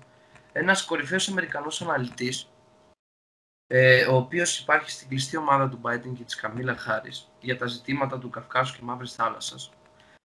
ένας 0.52 0.84
κορυφαίος 0.84 1.28
Αμερικανός 1.28 1.82
αναλυτής, 1.82 2.48
ε, 3.66 4.04
ο 4.04 4.16
οποίος 4.16 4.58
υπάρχει 4.58 4.90
στην 4.90 5.08
κλειστή 5.08 5.36
ομάδα 5.36 5.68
του 5.68 5.80
Biden 5.82 6.12
και 6.16 6.24
της 6.24 6.34
Καμίλα 6.34 6.76
Χάρης 6.76 7.30
για 7.40 7.58
τα 7.58 7.66
ζητήματα 7.66 8.18
του 8.18 8.30
Καυκάσου 8.30 8.76
και 8.76 8.82
Μαύρης 8.82 9.14
Θάλασσας, 9.14 9.70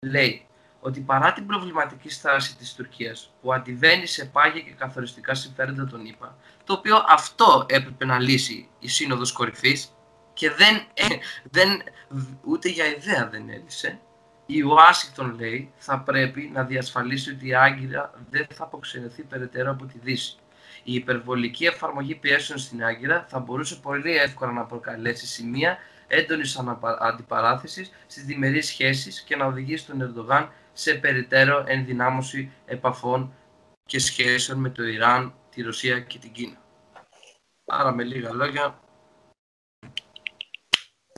λέει 0.06 0.48
ότι 0.80 1.00
παρά 1.00 1.34
την 1.34 1.46
προβληματική 1.46 2.10
στάση 2.10 2.56
της 2.56 2.74
Τουρκίας 2.74 3.34
που 3.42 3.54
αντιβαίνει 3.54 4.06
σε 4.06 4.26
πάγια 4.26 4.62
και 4.62 4.72
καθοριστικά 4.72 5.34
συμφέροντα 5.34 5.86
των 5.86 6.06
ΗΠΑ, 6.06 6.38
το 6.64 6.74
οποίο 6.74 7.04
αυτό 7.08 7.66
έπρεπε 7.70 8.06
να 8.06 8.20
λύσει 8.20 8.70
η 8.80 8.88
Σύνοδος 8.88 9.32
Κορυφής 9.32 9.94
και 10.34 10.50
δεν, 10.50 10.76
ε, 10.94 11.06
δεν, 11.44 11.84
ούτε 12.46 12.70
για 12.70 12.86
ιδέα 12.86 13.30
δεν 13.30 13.50
έλυσε, 13.50 14.00
η 14.46 14.62
Ουάσιγκτον 14.62 15.36
λέει 15.40 15.72
θα 15.78 16.00
πρέπει 16.00 16.52
να 16.54 16.64
διασφαλίσει 16.64 17.32
ότι 17.32 17.48
η 17.48 17.56
Άγκυρα 17.56 18.14
δεν 18.30 18.48
θα 18.54 18.64
αποξενεθεί 18.64 19.24
περαιτέρω 19.24 19.72
από 19.72 19.86
τη 19.86 20.00
Δύση. 20.00 20.36
Η 20.84 20.94
υπερβολική 20.94 21.66
εφαρμογή 21.66 22.16
πιέσεων 22.16 22.60
στην 22.60 22.84
Άγκυρα 22.84 23.26
θα 23.30 23.40
μπορούσε 23.40 23.76
πολύ 23.76 24.18
εύκολα 24.18 24.52
να 24.52 24.66
προκαλέσει 24.66 25.28
σημεία 25.28 25.78
έντονης 26.08 26.60
αντιπαράθεσης 27.00 27.92
στις 28.08 28.24
διμερείς 28.24 28.68
σχέσεις 28.68 29.22
και 29.22 29.36
να 29.36 29.46
οδηγήσει 29.46 29.86
τον 29.86 30.02
Ερντογάν 30.02 30.52
σε 30.74 30.94
περαιτέρω 30.94 31.64
ενδυνάμωση 31.68 32.52
επαφών 32.66 33.34
και 33.86 34.00
σχέσεων 34.00 34.60
με 34.60 34.70
το 34.70 34.84
Ιράν, 34.84 35.34
τη 35.50 35.62
Ρωσία 35.62 36.00
και 36.00 36.18
την 36.18 36.32
Κίνα. 36.32 36.58
Άρα 37.66 37.92
με 37.92 38.04
λίγα 38.04 38.34
λόγια, 38.34 38.80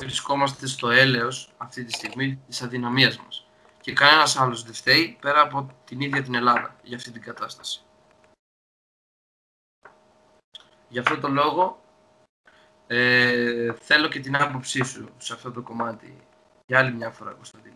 βρισκόμαστε 0.06 0.68
στο 0.68 0.90
έλεος 0.90 1.54
αυτή 1.58 1.84
τη 1.84 1.94
στιγμή 1.94 2.40
της 2.48 2.62
αδυναμίας 2.62 3.18
μας. 3.18 3.48
Και 3.82 3.94
κανένας 3.94 4.38
άλλος 4.38 4.64
δεν 4.64 4.74
φταίει 4.74 5.18
πέρα 5.22 5.42
από 5.42 5.70
την 5.86 6.02
ίδια 6.02 6.22
την 6.24 6.36
Ελλάδα 6.36 6.76
για 6.84 6.98
αυτή 6.98 7.12
την 7.12 7.22
κατάσταση. 7.22 7.82
Γι' 10.88 11.00
αυτό 11.00 11.20
το 11.20 11.28
λόγο 11.28 11.84
ε, 12.88 13.74
θέλω 13.74 14.08
και 14.08 14.20
την 14.20 14.36
άποψή 14.36 14.84
σου 14.84 15.10
σε 15.18 15.34
αυτό 15.34 15.52
το 15.52 15.62
κομμάτι 15.62 16.16
για 16.66 16.80
άλλη 16.80 16.94
μια 16.94 17.10
φορά, 17.10 17.32
Κωνσταντίνε. 17.32 17.76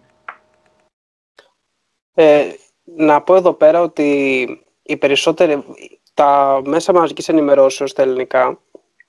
Ε, 2.14 2.54
να 2.84 3.22
πω 3.22 3.36
εδώ 3.36 3.54
πέρα 3.54 3.82
ότι 3.82 4.48
οι 4.82 4.98
περισσότεροι, 4.98 5.64
τα 6.14 6.62
μέσα 6.66 6.94
μαζικής 6.94 7.30
ενημερώσεως 7.30 7.90
στα 7.90 8.02
ελληνικά 8.02 8.60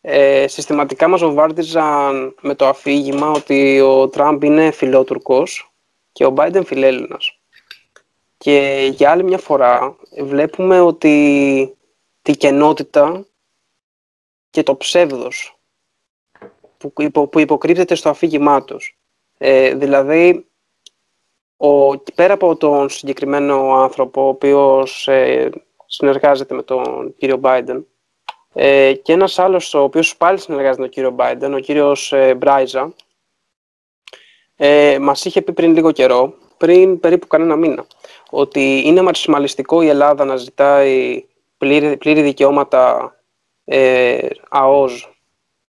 ε, 0.01 0.47
συστηματικά 0.49 1.09
μας 1.09 1.21
βομβάρδιζαν 1.21 2.35
με 2.41 2.55
το 2.55 2.67
αφήγημα 2.67 3.31
ότι 3.31 3.81
ο 3.81 4.09
Τραμπ 4.09 4.43
είναι 4.43 4.71
φιλότουρκος 4.71 5.73
και 6.13 6.25
ο 6.25 6.31
Μπάιντεν 6.31 6.65
φιλέλληνας. 6.65 7.39
Και 8.37 8.89
για 8.93 9.11
άλλη 9.11 9.25
μια 9.25 9.39
φορά 9.39 9.97
βλέπουμε 10.23 10.81
ότι 10.81 11.77
την 12.23 12.35
κενότητα 12.35 13.27
και 14.51 14.63
το 14.63 14.77
ψεύδος 14.77 15.59
που, 16.79 16.93
υπο, 16.97 17.27
που 17.27 17.39
υποκρύπτεται 17.39 17.95
στο 17.95 18.09
αφήγημά 18.09 18.65
τους. 18.65 18.99
Ε, 19.39 19.75
δηλαδή, 19.75 20.47
ο, 21.57 21.99
πέρα 21.99 22.35
από 22.35 22.57
τον 22.57 22.89
συγκεκριμένο 22.89 23.75
άνθρωπο, 23.75 24.25
ο 24.25 24.29
οποίος 24.29 25.09
ε, 25.09 25.51
συνεργάζεται 25.87 26.55
με 26.55 26.63
τον 26.63 27.15
κύριο 27.19 27.41
Biden, 27.43 27.83
ε, 28.55 28.93
και 29.03 29.13
ένας 29.13 29.39
άλλος, 29.39 29.75
ο 29.75 29.83
οποίος 29.83 30.17
πάλι 30.17 30.39
συνεργάζεται 30.39 30.81
με 30.81 30.89
τον 30.89 30.95
κύριο 30.95 31.17
Biden, 31.19 31.55
ο 31.55 31.59
κύριος 31.59 32.13
ε, 32.13 32.35
Μπράιζα, 32.35 32.93
ε, 34.57 34.99
μας 34.99 35.25
είχε 35.25 35.43
πει 35.43 35.53
πριν 35.53 35.75
λίγο 35.75 35.93
καιρό, 35.93 36.35
πριν 36.57 37.01
περίπου 37.01 37.27
κανένα 37.27 37.57
μήνα, 37.57 37.87
ότι 38.31 38.83
είναι 38.85 39.03
μαξιμαλιστικό 39.03 39.83
η 39.83 39.89
Ελλάδα 39.89 40.25
να 40.25 40.37
ζητάει 40.37 41.25
πλήρη, 41.59 41.97
πλήρη 41.97 42.23
δικαιώματα 42.23 43.15
ε, 43.65 44.29
ΑΟΖ 44.49 45.09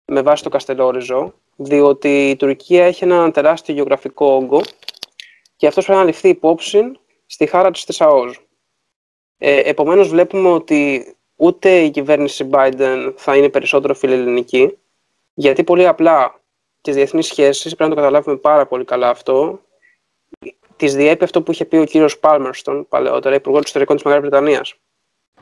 με 0.05 0.21
βάση 0.21 0.43
το 0.43 0.49
Καστελόριζο, 0.49 1.33
διότι 1.55 2.29
η 2.29 2.35
Τουρκία 2.35 2.85
έχει 2.85 3.03
ένα 3.03 3.31
τεράστιο 3.31 3.73
γεωγραφικό 3.73 4.25
όγκο 4.25 4.61
και 5.55 5.67
αυτός 5.67 5.85
πρέπει 5.85 5.99
να 5.99 6.05
ληφθεί 6.05 6.29
υπόψη 6.29 6.91
στη 7.25 7.45
χάρα 7.45 7.71
της 7.71 8.01
ΑΟΖ. 8.01 8.35
Ε, 9.37 9.59
επομένως 9.69 10.07
βλέπουμε 10.07 10.49
ότι 10.49 11.05
ούτε 11.41 11.79
η 11.79 11.89
κυβέρνηση 11.89 12.49
Biden 12.51 13.13
θα 13.15 13.35
είναι 13.35 13.49
περισσότερο 13.49 13.93
φιλελληνική, 13.93 14.77
γιατί 15.33 15.63
πολύ 15.63 15.87
απλά 15.87 16.41
τις 16.81 16.95
διεθνείς 16.95 17.25
σχέσεις, 17.25 17.75
πρέπει 17.75 17.89
να 17.89 17.95
το 17.95 17.95
καταλάβουμε 17.95 18.37
πάρα 18.37 18.65
πολύ 18.65 18.85
καλά 18.85 19.09
αυτό, 19.09 19.61
τη 20.75 20.87
διέπει 20.87 21.23
αυτό 21.23 21.41
που 21.41 21.51
είχε 21.51 21.65
πει 21.65 21.77
ο 21.77 21.85
κύριος 21.85 22.19
Πάλμερστον 22.19 22.87
παλαιότερα, 22.87 23.35
υπουργός 23.35 23.61
εξωτερικών 23.61 23.95
της 23.95 24.05
Μεγάλης 24.05 24.29
Βρετανίας, 24.29 24.75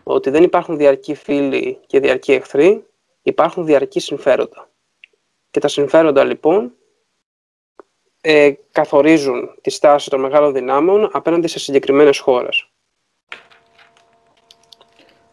ότι 0.04 0.30
δεν 0.30 0.44
υπάρχουν 0.44 0.78
διαρκή 0.78 1.16
φίλοι 1.16 1.80
και 1.86 2.00
διαρκή 2.00 2.32
εχθροί, 2.32 2.86
υπάρχουν 3.22 3.66
διαρκή 3.66 4.00
συμφέροντα. 4.00 4.70
Και 5.52 5.60
τα 5.60 5.68
συμφέροντα 5.68 6.24
λοιπόν 6.24 6.74
ε, 8.22 8.52
καθορίζουν 8.72 9.50
τη 9.62 9.70
στάση 9.70 10.10
των 10.10 10.20
μεγάλων 10.20 10.54
δυνάμεων 10.54 11.10
απέναντι 11.14 11.48
σε 11.48 11.60
συγκεκριμένες 11.60 12.20
χώρες. 12.20 12.69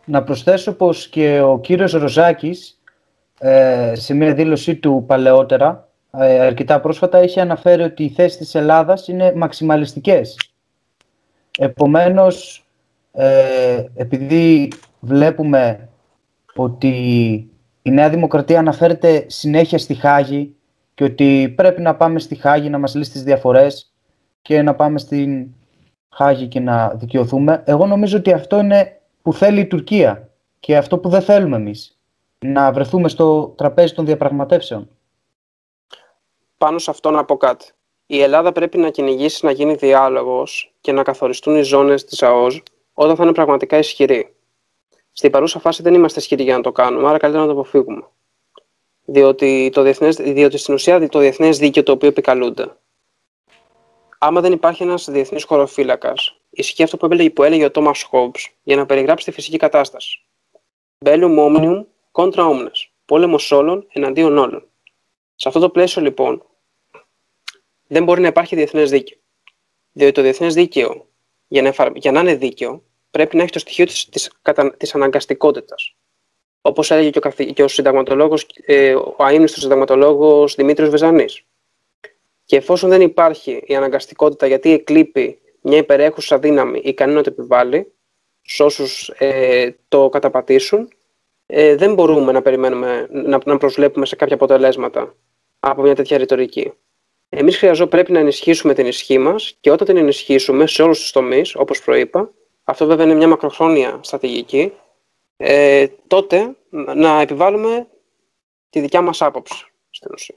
Να 0.06 0.22
προσθέσω 0.22 0.72
πως 0.72 1.08
και 1.08 1.40
ο 1.40 1.60
κύριος 1.60 1.92
Ροζάκης 1.92 2.80
ε, 3.38 3.92
σε 3.94 4.14
μια 4.14 4.34
δήλωσή 4.34 4.76
του 4.76 5.04
παλαιότερα, 5.06 5.88
ε, 6.10 6.40
αρκετά 6.40 6.80
πρόσφατα, 6.80 7.22
είχε 7.22 7.40
αναφέρει 7.40 7.82
ότι 7.82 8.04
οι 8.04 8.08
θέσεις 8.08 8.38
της 8.38 8.54
Ελλάδας 8.54 9.08
είναι 9.08 9.32
μαξιμαλιστικές 9.34 10.36
Επομένως, 11.58 12.66
ε, 13.12 13.84
επειδή 13.94 14.72
βλέπουμε 15.00 15.88
ότι 16.54 16.88
η 17.82 17.90
Νέα 17.90 18.10
Δημοκρατία 18.10 18.58
αναφέρεται 18.58 19.24
συνέχεια 19.26 19.78
στη 19.78 19.94
Χάγη 19.94 20.56
και 20.94 21.04
ότι 21.04 21.52
πρέπει 21.56 21.82
να 21.82 21.94
πάμε 21.96 22.18
στη 22.18 22.34
Χάγη 22.34 22.70
να 22.70 22.78
μας 22.78 22.94
λύσει 22.94 23.10
τις 23.10 23.22
διαφορές 23.22 23.92
και 24.42 24.62
να 24.62 24.74
πάμε 24.74 24.98
στην 24.98 25.46
Χάγη 26.08 26.46
και 26.46 26.60
να 26.60 26.88
δικαιωθούμε. 26.88 27.62
Εγώ 27.66 27.86
νομίζω 27.86 28.18
ότι 28.18 28.32
αυτό 28.32 28.58
είναι 28.58 29.00
που 29.26 29.32
θέλει 29.32 29.60
η 29.60 29.66
Τουρκία 29.66 30.30
και 30.60 30.76
αυτό 30.76 30.98
που 30.98 31.08
δεν 31.08 31.22
θέλουμε 31.22 31.56
εμείς. 31.56 31.98
Να 32.38 32.72
βρεθούμε 32.72 33.08
στο 33.08 33.54
τραπέζι 33.56 33.94
των 33.94 34.04
διαπραγματεύσεων. 34.06 34.88
Πάνω 36.58 36.78
σε 36.78 36.90
αυτό 36.90 37.10
να 37.10 37.24
πω 37.24 37.36
κάτι. 37.36 37.70
Η 38.06 38.22
Ελλάδα 38.22 38.52
πρέπει 38.52 38.78
να 38.78 38.90
κυνηγήσει 38.90 39.44
να 39.44 39.50
γίνει 39.50 39.74
διάλογος 39.74 40.74
και 40.80 40.92
να 40.92 41.02
καθοριστούν 41.02 41.56
οι 41.56 41.62
ζώνες 41.62 42.04
της 42.04 42.22
ΑΟΣ 42.22 42.62
όταν 42.92 43.16
θα 43.16 43.22
είναι 43.22 43.32
πραγματικά 43.32 43.78
ισχυρή. 43.78 44.34
Στην 45.12 45.30
παρούσα 45.30 45.58
φάση 45.58 45.82
δεν 45.82 45.94
είμαστε 45.94 46.20
ισχυροί 46.20 46.42
για 46.42 46.56
να 46.56 46.62
το 46.62 46.72
κάνουμε, 46.72 47.08
άρα 47.08 47.18
καλύτερα 47.18 47.46
να 47.46 47.52
το 47.52 47.58
αποφύγουμε. 47.60 48.02
Διότι, 49.04 49.70
το 49.72 49.82
διεθνές, 49.82 50.16
διότι 50.16 50.58
στην 50.58 50.74
ουσία 50.74 51.08
το 51.08 51.18
διεθνές 51.18 51.58
δίκαιο 51.58 51.82
το 51.82 51.92
οποίο 51.92 52.08
επικαλούνται. 52.08 52.76
Άμα 54.18 54.40
δεν 54.40 54.52
υπάρχει 54.52 54.82
ένας 54.82 55.10
διεθνής 55.10 55.44
χωροφύλακας, 55.44 56.40
ισχύει 56.56 56.82
αυτό 56.82 56.96
που 56.96 57.06
έλεγε, 57.06 57.30
που 57.30 57.42
έλεγε 57.42 57.64
ο 57.64 57.70
Τόμας 57.70 58.02
Χόμπς 58.02 58.50
για 58.62 58.76
να 58.76 58.86
περιγράψει 58.86 59.24
τη 59.24 59.30
φυσική 59.30 59.56
κατάσταση. 59.56 60.20
Bellum 61.04 61.38
omnium 61.38 61.84
contra 62.12 62.50
omnes. 62.50 62.88
Πόλεμος 63.04 63.52
όλων 63.52 63.86
εναντίον 63.92 64.38
όλων. 64.38 64.68
Σε 65.34 65.48
αυτό 65.48 65.60
το 65.60 65.70
πλαίσιο 65.70 66.02
λοιπόν 66.02 66.46
δεν 67.86 68.04
μπορεί 68.04 68.20
να 68.20 68.26
υπάρχει 68.26 68.56
διεθνές 68.56 68.90
δίκαιο. 68.90 69.18
Διότι 69.92 70.12
το 70.12 70.22
διεθνές 70.22 70.54
δίκαιο 70.54 71.08
για 71.48 71.62
να, 71.62 71.92
για 71.94 72.12
να 72.12 72.20
είναι 72.20 72.34
δίκαιο 72.34 72.82
πρέπει 73.10 73.36
να 73.36 73.42
έχει 73.42 73.52
το 73.52 73.58
στοιχείο 73.58 73.86
της, 73.86 74.08
της, 74.08 74.30
της 74.76 74.94
αναγκαστικότητας. 74.94 75.96
Όπως 76.60 76.90
έλεγε 76.90 77.10
και 77.10 77.18
ο, 77.18 77.20
καθη... 77.20 77.52
και 77.52 77.62
ο 77.62 77.68
συνταγματολόγος, 77.68 78.46
ε, 78.64 78.94
ο 78.94 79.16
αείμνηστος 79.18 79.62
συνταγματολόγος 79.62 80.54
Δημήτρης 80.54 80.88
Βεζανής. 80.88 81.42
Και 82.44 82.56
εφόσον 82.56 82.90
δεν 82.90 83.00
υπάρχει 83.00 83.62
η 83.66 83.76
αναγκαστικότητα 83.76 84.46
γιατί 84.46 84.72
εκλείπει 84.72 85.40
μια 85.66 85.78
υπερέχουσα 85.78 86.38
δύναμη 86.38 86.80
ικανή 86.84 87.12
να 87.12 87.22
το 87.22 87.30
επιβάλλει, 87.32 87.92
σε 88.42 88.62
όσους 88.62 89.08
ε, 89.08 89.70
το 89.88 90.08
καταπατήσουν, 90.08 90.88
ε, 91.46 91.74
δεν 91.74 91.94
μπορούμε 91.94 92.32
να 92.32 92.42
περιμένουμε 92.42 93.08
να, 93.10 93.40
να 93.44 93.56
προσβλέπουμε 93.56 94.06
σε 94.06 94.16
κάποια 94.16 94.34
αποτελέσματα 94.34 95.14
από 95.58 95.82
μια 95.82 95.94
τέτοια 95.94 96.18
ρητορική. 96.18 96.72
Εμείς 97.28 97.56
χρειαζόμαστε 97.56 97.96
πρέπει 97.96 98.12
να 98.12 98.18
ενισχύσουμε 98.18 98.74
την 98.74 98.86
ισχύ 98.86 99.18
μας 99.18 99.56
και 99.60 99.70
όταν 99.70 99.86
την 99.86 99.96
ενισχύσουμε 99.96 100.66
σε 100.66 100.82
όλους 100.82 100.98
τους 100.98 101.10
τομείς, 101.10 101.54
όπως 101.54 101.82
προείπα, 101.82 102.30
αυτό 102.64 102.86
βέβαια 102.86 103.04
είναι 103.04 103.14
μια 103.14 103.28
μακροχρόνια 103.28 104.00
στρατηγική, 104.02 104.72
ε, 105.36 105.86
τότε 106.06 106.56
να 106.94 107.20
επιβάλλουμε 107.20 107.86
τη 108.70 108.80
δικιά 108.80 109.00
μας 109.00 109.22
άποψη 109.22 109.66
στην 109.90 110.10
ουσία. 110.12 110.36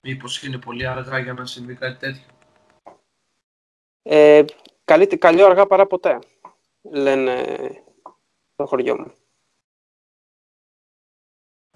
Μήπως 0.00 0.42
είναι 0.42 0.58
πολύ 0.58 0.86
αργά 0.86 1.18
για 1.18 1.32
να 1.32 1.46
συμβεί 1.46 1.74
κάτι 1.74 1.98
τέτοιο; 1.98 2.35
Ε, 4.08 4.44
καλή, 4.84 5.06
καλή 5.06 5.42
αργά 5.42 5.66
παρά 5.66 5.86
ποτέ, 5.86 6.18
λένε 6.82 7.44
το 8.56 8.66
χωριό 8.66 8.98
μου. 8.98 9.12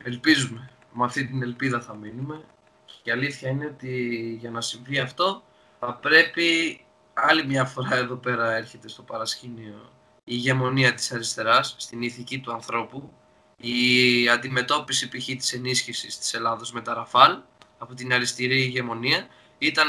Ελπίζουμε. 0.03 0.71
Με 0.93 1.05
αυτή 1.05 1.27
την 1.27 1.43
ελπίδα 1.43 1.81
θα 1.81 1.95
μείνουμε. 1.95 2.45
Και 2.85 3.11
η 3.11 3.12
αλήθεια 3.12 3.51
είναι 3.51 3.66
ότι 3.66 4.19
για 4.40 4.51
να 4.51 4.61
συμβεί 4.61 4.99
αυτό 4.99 5.43
θα 5.79 5.95
πρέπει 5.95 6.81
άλλη 7.14 7.47
μια 7.47 7.64
φορά 7.64 7.97
εδώ 7.97 8.16
πέρα 8.16 8.55
έρχεται 8.55 8.88
στο 8.88 9.03
παρασκήνιο 9.03 9.90
η 10.25 10.33
ηγεμονία 10.37 10.95
της 10.95 11.12
αριστεράς 11.12 11.75
στην 11.79 12.03
ηθική 12.03 12.40
του 12.40 12.53
ανθρώπου, 12.53 13.12
η 13.57 14.29
αντιμετώπιση 14.29 15.09
π.χ. 15.09 15.25
της 15.25 15.53
ενίσχυσης 15.53 16.19
της 16.19 16.35
Ελλάδος 16.35 16.73
με 16.73 16.81
τα 16.81 16.95
Ραφάλ 16.95 17.38
από 17.79 17.95
την 17.95 18.12
αριστερή 18.12 18.61
ηγεμονία 18.62 19.29
ήταν 19.59 19.88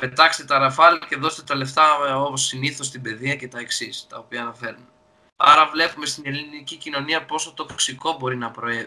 πετάξτε 0.00 0.44
τα 0.44 0.58
Ραφάλ 0.58 0.98
και 1.08 1.16
δώστε 1.16 1.42
τα 1.42 1.54
λεφτά 1.54 2.14
όπως 2.16 2.42
συνήθως 2.42 2.86
στην 2.86 3.02
παιδεία 3.02 3.36
και 3.36 3.48
τα 3.48 3.58
εξής, 3.58 4.06
τα 4.08 4.18
οποία 4.18 4.42
αναφέρουν. 4.42 4.88
Άρα 5.36 5.68
βλέπουμε 5.68 6.06
στην 6.06 6.26
ελληνική 6.26 6.76
κοινωνία 6.76 7.24
πόσο 7.24 7.52
τοξικό 7.52 8.16
μπορεί 8.18 8.36
να, 8.36 8.50
προε... 8.50 8.86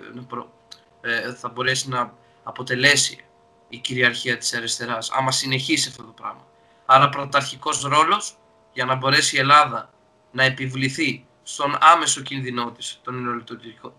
ε, 1.01 1.33
θα 1.33 1.49
μπορέσει 1.49 1.89
να 1.89 2.13
αποτελέσει 2.43 3.25
η 3.69 3.77
κυριαρχία 3.77 4.37
της 4.37 4.53
αριστεράς, 4.53 5.11
άμα 5.11 5.31
συνεχίσει 5.31 5.89
αυτό 5.89 6.03
το 6.03 6.11
πράγμα. 6.11 6.47
Άρα 6.85 7.09
πρωταρχικός 7.09 7.81
ρόλος 7.81 8.37
για 8.73 8.85
να 8.85 8.95
μπορέσει 8.95 9.35
η 9.35 9.39
Ελλάδα 9.39 9.93
να 10.31 10.43
επιβληθεί 10.43 11.25
στον 11.43 11.77
άμεσο 11.79 12.21
κίνδυνό 12.21 12.71
της 12.71 13.01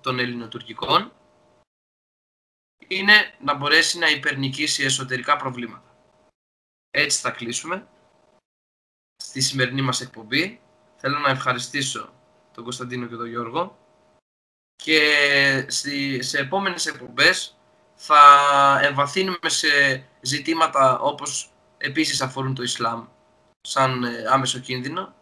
των 0.01 0.19
ελληνοτουρκικών 0.19 1.13
είναι 2.89 3.35
να 3.41 3.55
μπορέσει 3.55 3.99
να 3.99 4.09
υπερνικήσει 4.09 4.85
εσωτερικά 4.85 5.37
προβλήματα. 5.37 5.94
Έτσι 6.97 7.21
θα 7.21 7.31
κλείσουμε 7.31 7.87
στη 9.17 9.41
σημερινή 9.41 9.83
μας 9.83 10.01
εκπομπή. 10.01 10.61
Θέλω 10.97 11.19
να 11.19 11.31
ευχαριστήσω 11.31 12.13
τον 12.53 12.65
Κωνσταντίνο 12.65 13.07
και 13.07 13.17
τον 13.17 13.27
Γιώργο 13.27 13.79
και 14.77 15.67
σε 16.21 16.39
επόμενες 16.39 16.87
εκπομπές 16.87 17.59
θα 17.95 18.21
εμβαθύνουμε 18.83 19.49
σε 19.49 19.69
ζητήματα 20.21 20.99
όπως 20.99 21.53
επίσης 21.79 22.21
αφορούν 22.21 22.55
το 22.55 22.63
Ισλάμ 22.63 23.07
σαν 23.61 24.05
ε, 24.05 24.25
άμεσο 24.31 24.59
κίνδυνο, 24.59 25.15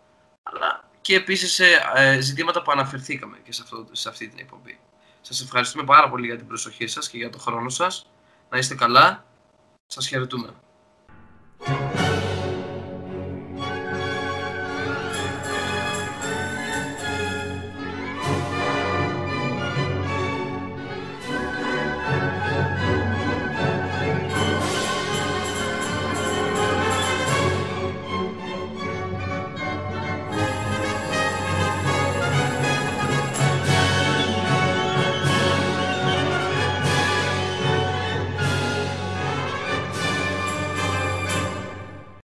αλλά 0.43 0.91
και 1.01 1.15
επίσης 1.15 1.53
σε 1.53 1.67
ε, 1.95 2.21
ζητήματα 2.21 2.63
που 2.63 2.71
αναφερθήκαμε 2.71 3.39
και 3.39 3.53
σε, 3.53 3.63
αυτό, 3.63 3.87
σε 3.93 4.09
αυτή 4.09 4.29
την 4.29 4.39
εκπομπή. 4.39 4.79
Σας 5.21 5.41
ευχαριστούμε 5.41 5.85
πάρα 5.85 6.09
πολύ 6.11 6.27
για 6.27 6.37
την 6.37 6.47
προσοχή 6.47 6.87
σας 6.87 7.09
και 7.09 7.17
για 7.17 7.31
τον 7.31 7.41
χρόνο 7.41 7.69
σας. 7.69 8.11
Να 8.51 8.59
είστε 8.59 8.75
καλά. 8.75 9.25
Σας 9.87 10.09
χαιρετούμε. 10.09 10.62
Thank 11.65 11.97
you. 11.97 12.02